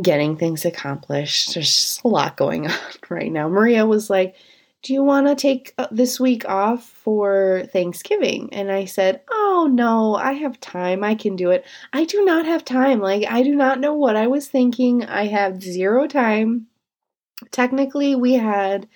getting 0.00 0.36
things 0.36 0.64
accomplished. 0.64 1.54
There's 1.54 1.74
just 1.74 2.04
a 2.04 2.08
lot 2.08 2.36
going 2.36 2.66
on 2.70 2.78
right 3.10 3.30
now. 3.30 3.48
Maria 3.48 3.84
was 3.84 4.08
like, 4.08 4.34
Do 4.82 4.92
you 4.92 5.04
want 5.04 5.28
to 5.28 5.36
take 5.36 5.74
uh, 5.78 5.86
this 5.92 6.18
week 6.18 6.44
off 6.48 6.84
for 6.84 7.68
Thanksgiving? 7.72 8.48
And 8.52 8.70
I 8.70 8.84
said, 8.84 9.20
Oh, 9.30 9.68
no, 9.70 10.16
I 10.16 10.32
have 10.32 10.58
time. 10.58 11.04
I 11.04 11.14
can 11.14 11.36
do 11.36 11.50
it. 11.50 11.64
I 11.92 12.04
do 12.04 12.24
not 12.24 12.46
have 12.46 12.64
time. 12.64 12.98
Like, 12.98 13.24
I 13.30 13.42
do 13.42 13.54
not 13.54 13.78
know 13.78 13.94
what 13.94 14.16
I 14.16 14.26
was 14.26 14.48
thinking. 14.48 15.04
I 15.04 15.26
have 15.26 15.62
zero 15.62 16.08
time. 16.08 16.66
Technically, 17.52 18.16
we 18.16 18.34
had 18.34 18.88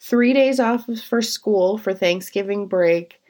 three 0.00 0.32
days 0.32 0.60
off 0.60 0.86
for 1.06 1.20
school 1.20 1.76
for 1.76 1.92
Thanksgiving 1.92 2.66
break, 2.66 3.20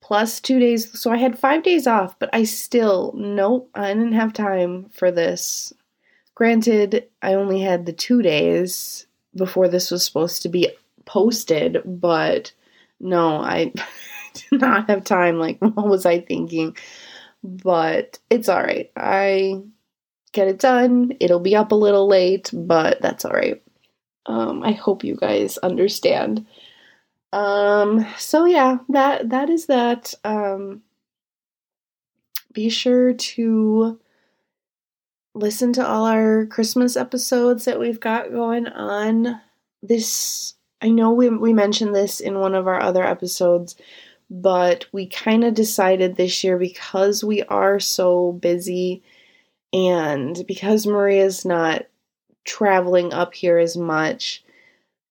plus 0.00 0.40
two 0.40 0.58
days. 0.58 0.98
So 0.98 1.10
I 1.10 1.16
had 1.18 1.38
five 1.38 1.62
days 1.62 1.86
off, 1.86 2.18
but 2.18 2.30
I 2.32 2.44
still, 2.44 3.12
nope, 3.14 3.68
I 3.74 3.88
didn't 3.88 4.12
have 4.12 4.32
time 4.32 4.86
for 4.90 5.10
this. 5.10 5.72
Granted, 6.34 7.08
I 7.20 7.34
only 7.34 7.60
had 7.60 7.84
the 7.84 7.92
two 7.92 8.22
days 8.22 9.06
before 9.36 9.68
this 9.68 9.90
was 9.90 10.04
supposed 10.04 10.40
to 10.42 10.48
be 10.48 10.70
posted, 11.04 11.82
but 11.84 12.52
no, 13.00 13.36
I 13.38 13.72
did 14.34 14.60
not 14.60 14.88
have 14.88 15.04
time. 15.04 15.38
Like, 15.38 15.58
what 15.60 15.88
was 15.88 16.06
I 16.06 16.20
thinking? 16.20 16.76
But 17.42 18.18
it's 18.30 18.48
all 18.48 18.62
right. 18.62 18.90
I 18.96 19.62
get 20.32 20.48
it 20.48 20.58
done. 20.58 21.12
It'll 21.20 21.40
be 21.40 21.56
up 21.56 21.72
a 21.72 21.76
little 21.76 22.08
late, 22.08 22.50
but 22.52 23.00
that's 23.02 23.24
all 23.24 23.32
right. 23.32 23.62
Um, 24.26 24.62
I 24.62 24.72
hope 24.72 25.04
you 25.04 25.16
guys 25.16 25.58
understand. 25.58 26.46
Um, 27.32 28.06
so 28.18 28.44
yeah, 28.44 28.78
that 28.90 29.30
that 29.30 29.50
is 29.50 29.66
that. 29.66 30.14
Um, 30.22 30.82
be 32.52 32.68
sure 32.68 33.14
to 33.14 33.98
listen 35.34 35.72
to 35.72 35.86
all 35.86 36.04
our 36.04 36.46
Christmas 36.46 36.96
episodes 36.96 37.64
that 37.64 37.80
we've 37.80 38.00
got 38.00 38.30
going 38.30 38.66
on. 38.68 39.40
This 39.82 40.54
I 40.82 40.88
know 40.88 41.12
we 41.12 41.28
we 41.28 41.52
mentioned 41.52 41.94
this 41.94 42.20
in 42.20 42.40
one 42.40 42.54
of 42.54 42.66
our 42.66 42.80
other 42.80 43.04
episodes, 43.04 43.76
but 44.28 44.86
we 44.92 45.06
kind 45.06 45.44
of 45.44 45.54
decided 45.54 46.16
this 46.16 46.42
year 46.42 46.58
because 46.58 47.22
we 47.22 47.42
are 47.44 47.78
so 47.78 48.32
busy 48.32 49.02
and 49.72 50.44
because 50.46 50.86
Maria's 50.86 51.44
not 51.44 51.86
traveling 52.44 53.12
up 53.12 53.34
here 53.34 53.58
as 53.58 53.76
much 53.76 54.42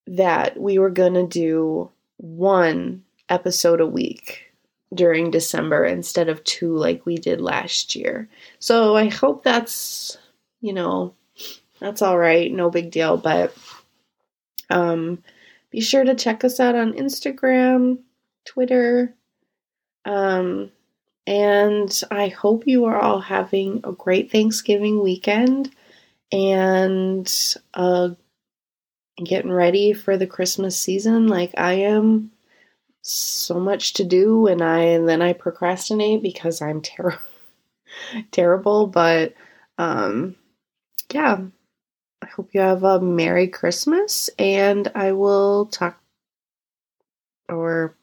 that 0.08 0.60
we 0.60 0.78
were 0.78 0.90
going 0.90 1.14
to 1.14 1.26
do 1.26 1.90
one 2.18 3.04
episode 3.30 3.80
a 3.80 3.86
week 3.86 4.52
during 4.94 5.32
December 5.32 5.86
instead 5.86 6.28
of 6.28 6.44
two 6.44 6.76
like 6.76 7.06
we 7.06 7.16
did 7.16 7.40
last 7.40 7.96
year. 7.96 8.28
So 8.60 8.98
I 8.98 9.08
hope 9.08 9.44
that's, 9.44 10.18
you 10.60 10.74
know, 10.74 11.14
that's 11.80 12.02
all 12.02 12.18
right, 12.18 12.52
no 12.52 12.70
big 12.70 12.92
deal, 12.92 13.16
but 13.16 13.56
um 14.70 15.24
be 15.72 15.82
sure 15.82 16.04
to 16.04 16.16
check 16.16 16.44
us 16.44 16.60
out 16.60 16.76
on 16.76 16.94
Instagram, 16.94 18.00
Twitter, 18.46 19.16
um 20.06 20.72
and 21.28 22.02
I 22.10 22.30
hope 22.30 22.68
you 22.68 22.86
are 22.86 23.00
all 23.00 23.20
having 23.20 23.82
a 23.84 23.92
great 23.92 24.32
Thanksgiving 24.32 25.02
weekend 25.04 25.72
and 26.32 27.32
uh, 27.74 28.10
getting 29.24 29.52
ready 29.52 29.94
for 29.94 30.18
the 30.18 30.28
Christmas 30.28 30.78
season 30.80 31.28
like 31.28 31.54
I 31.58 31.74
am. 31.74 32.32
So 33.04 33.60
much 33.60 33.94
to 33.94 34.04
do, 34.04 34.46
and 34.46 34.62
I 34.62 34.80
and 34.80 35.10
then 35.10 35.24
I 35.24 35.34
procrastinate 35.34 36.22
because 36.22 36.62
I'm 36.62 36.82
ter- 36.82 37.20
terrible. 38.32 38.86
But 38.86 39.34
um, 39.80 40.36
yeah, 41.12 41.40
I 42.22 42.28
hope 42.28 42.54
you 42.54 42.62
have 42.62 42.84
a 42.84 43.00
Merry 43.00 43.48
Christmas, 43.48 44.30
and 44.38 44.92
I 44.96 45.12
will 45.12 45.66
talk 45.68 46.00
or 47.50 47.96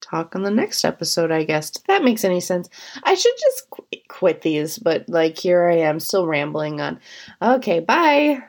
talk 0.00 0.34
on 0.36 0.42
the 0.42 0.50
next 0.50 0.84
episode, 0.84 1.30
I 1.30 1.44
guess. 1.44 1.70
If 1.76 1.84
that 1.84 2.04
makes 2.04 2.24
any 2.24 2.40
sense. 2.40 2.68
I 3.04 3.14
should 3.14 3.34
just 3.40 3.70
qu- 3.70 3.86
quit 4.08 4.42
these, 4.42 4.78
but 4.78 5.08
like 5.08 5.38
here 5.38 5.64
I 5.68 5.76
am 5.78 6.00
still 6.00 6.26
rambling 6.26 6.80
on. 6.80 7.00
Okay, 7.40 7.80
bye. 7.80 8.42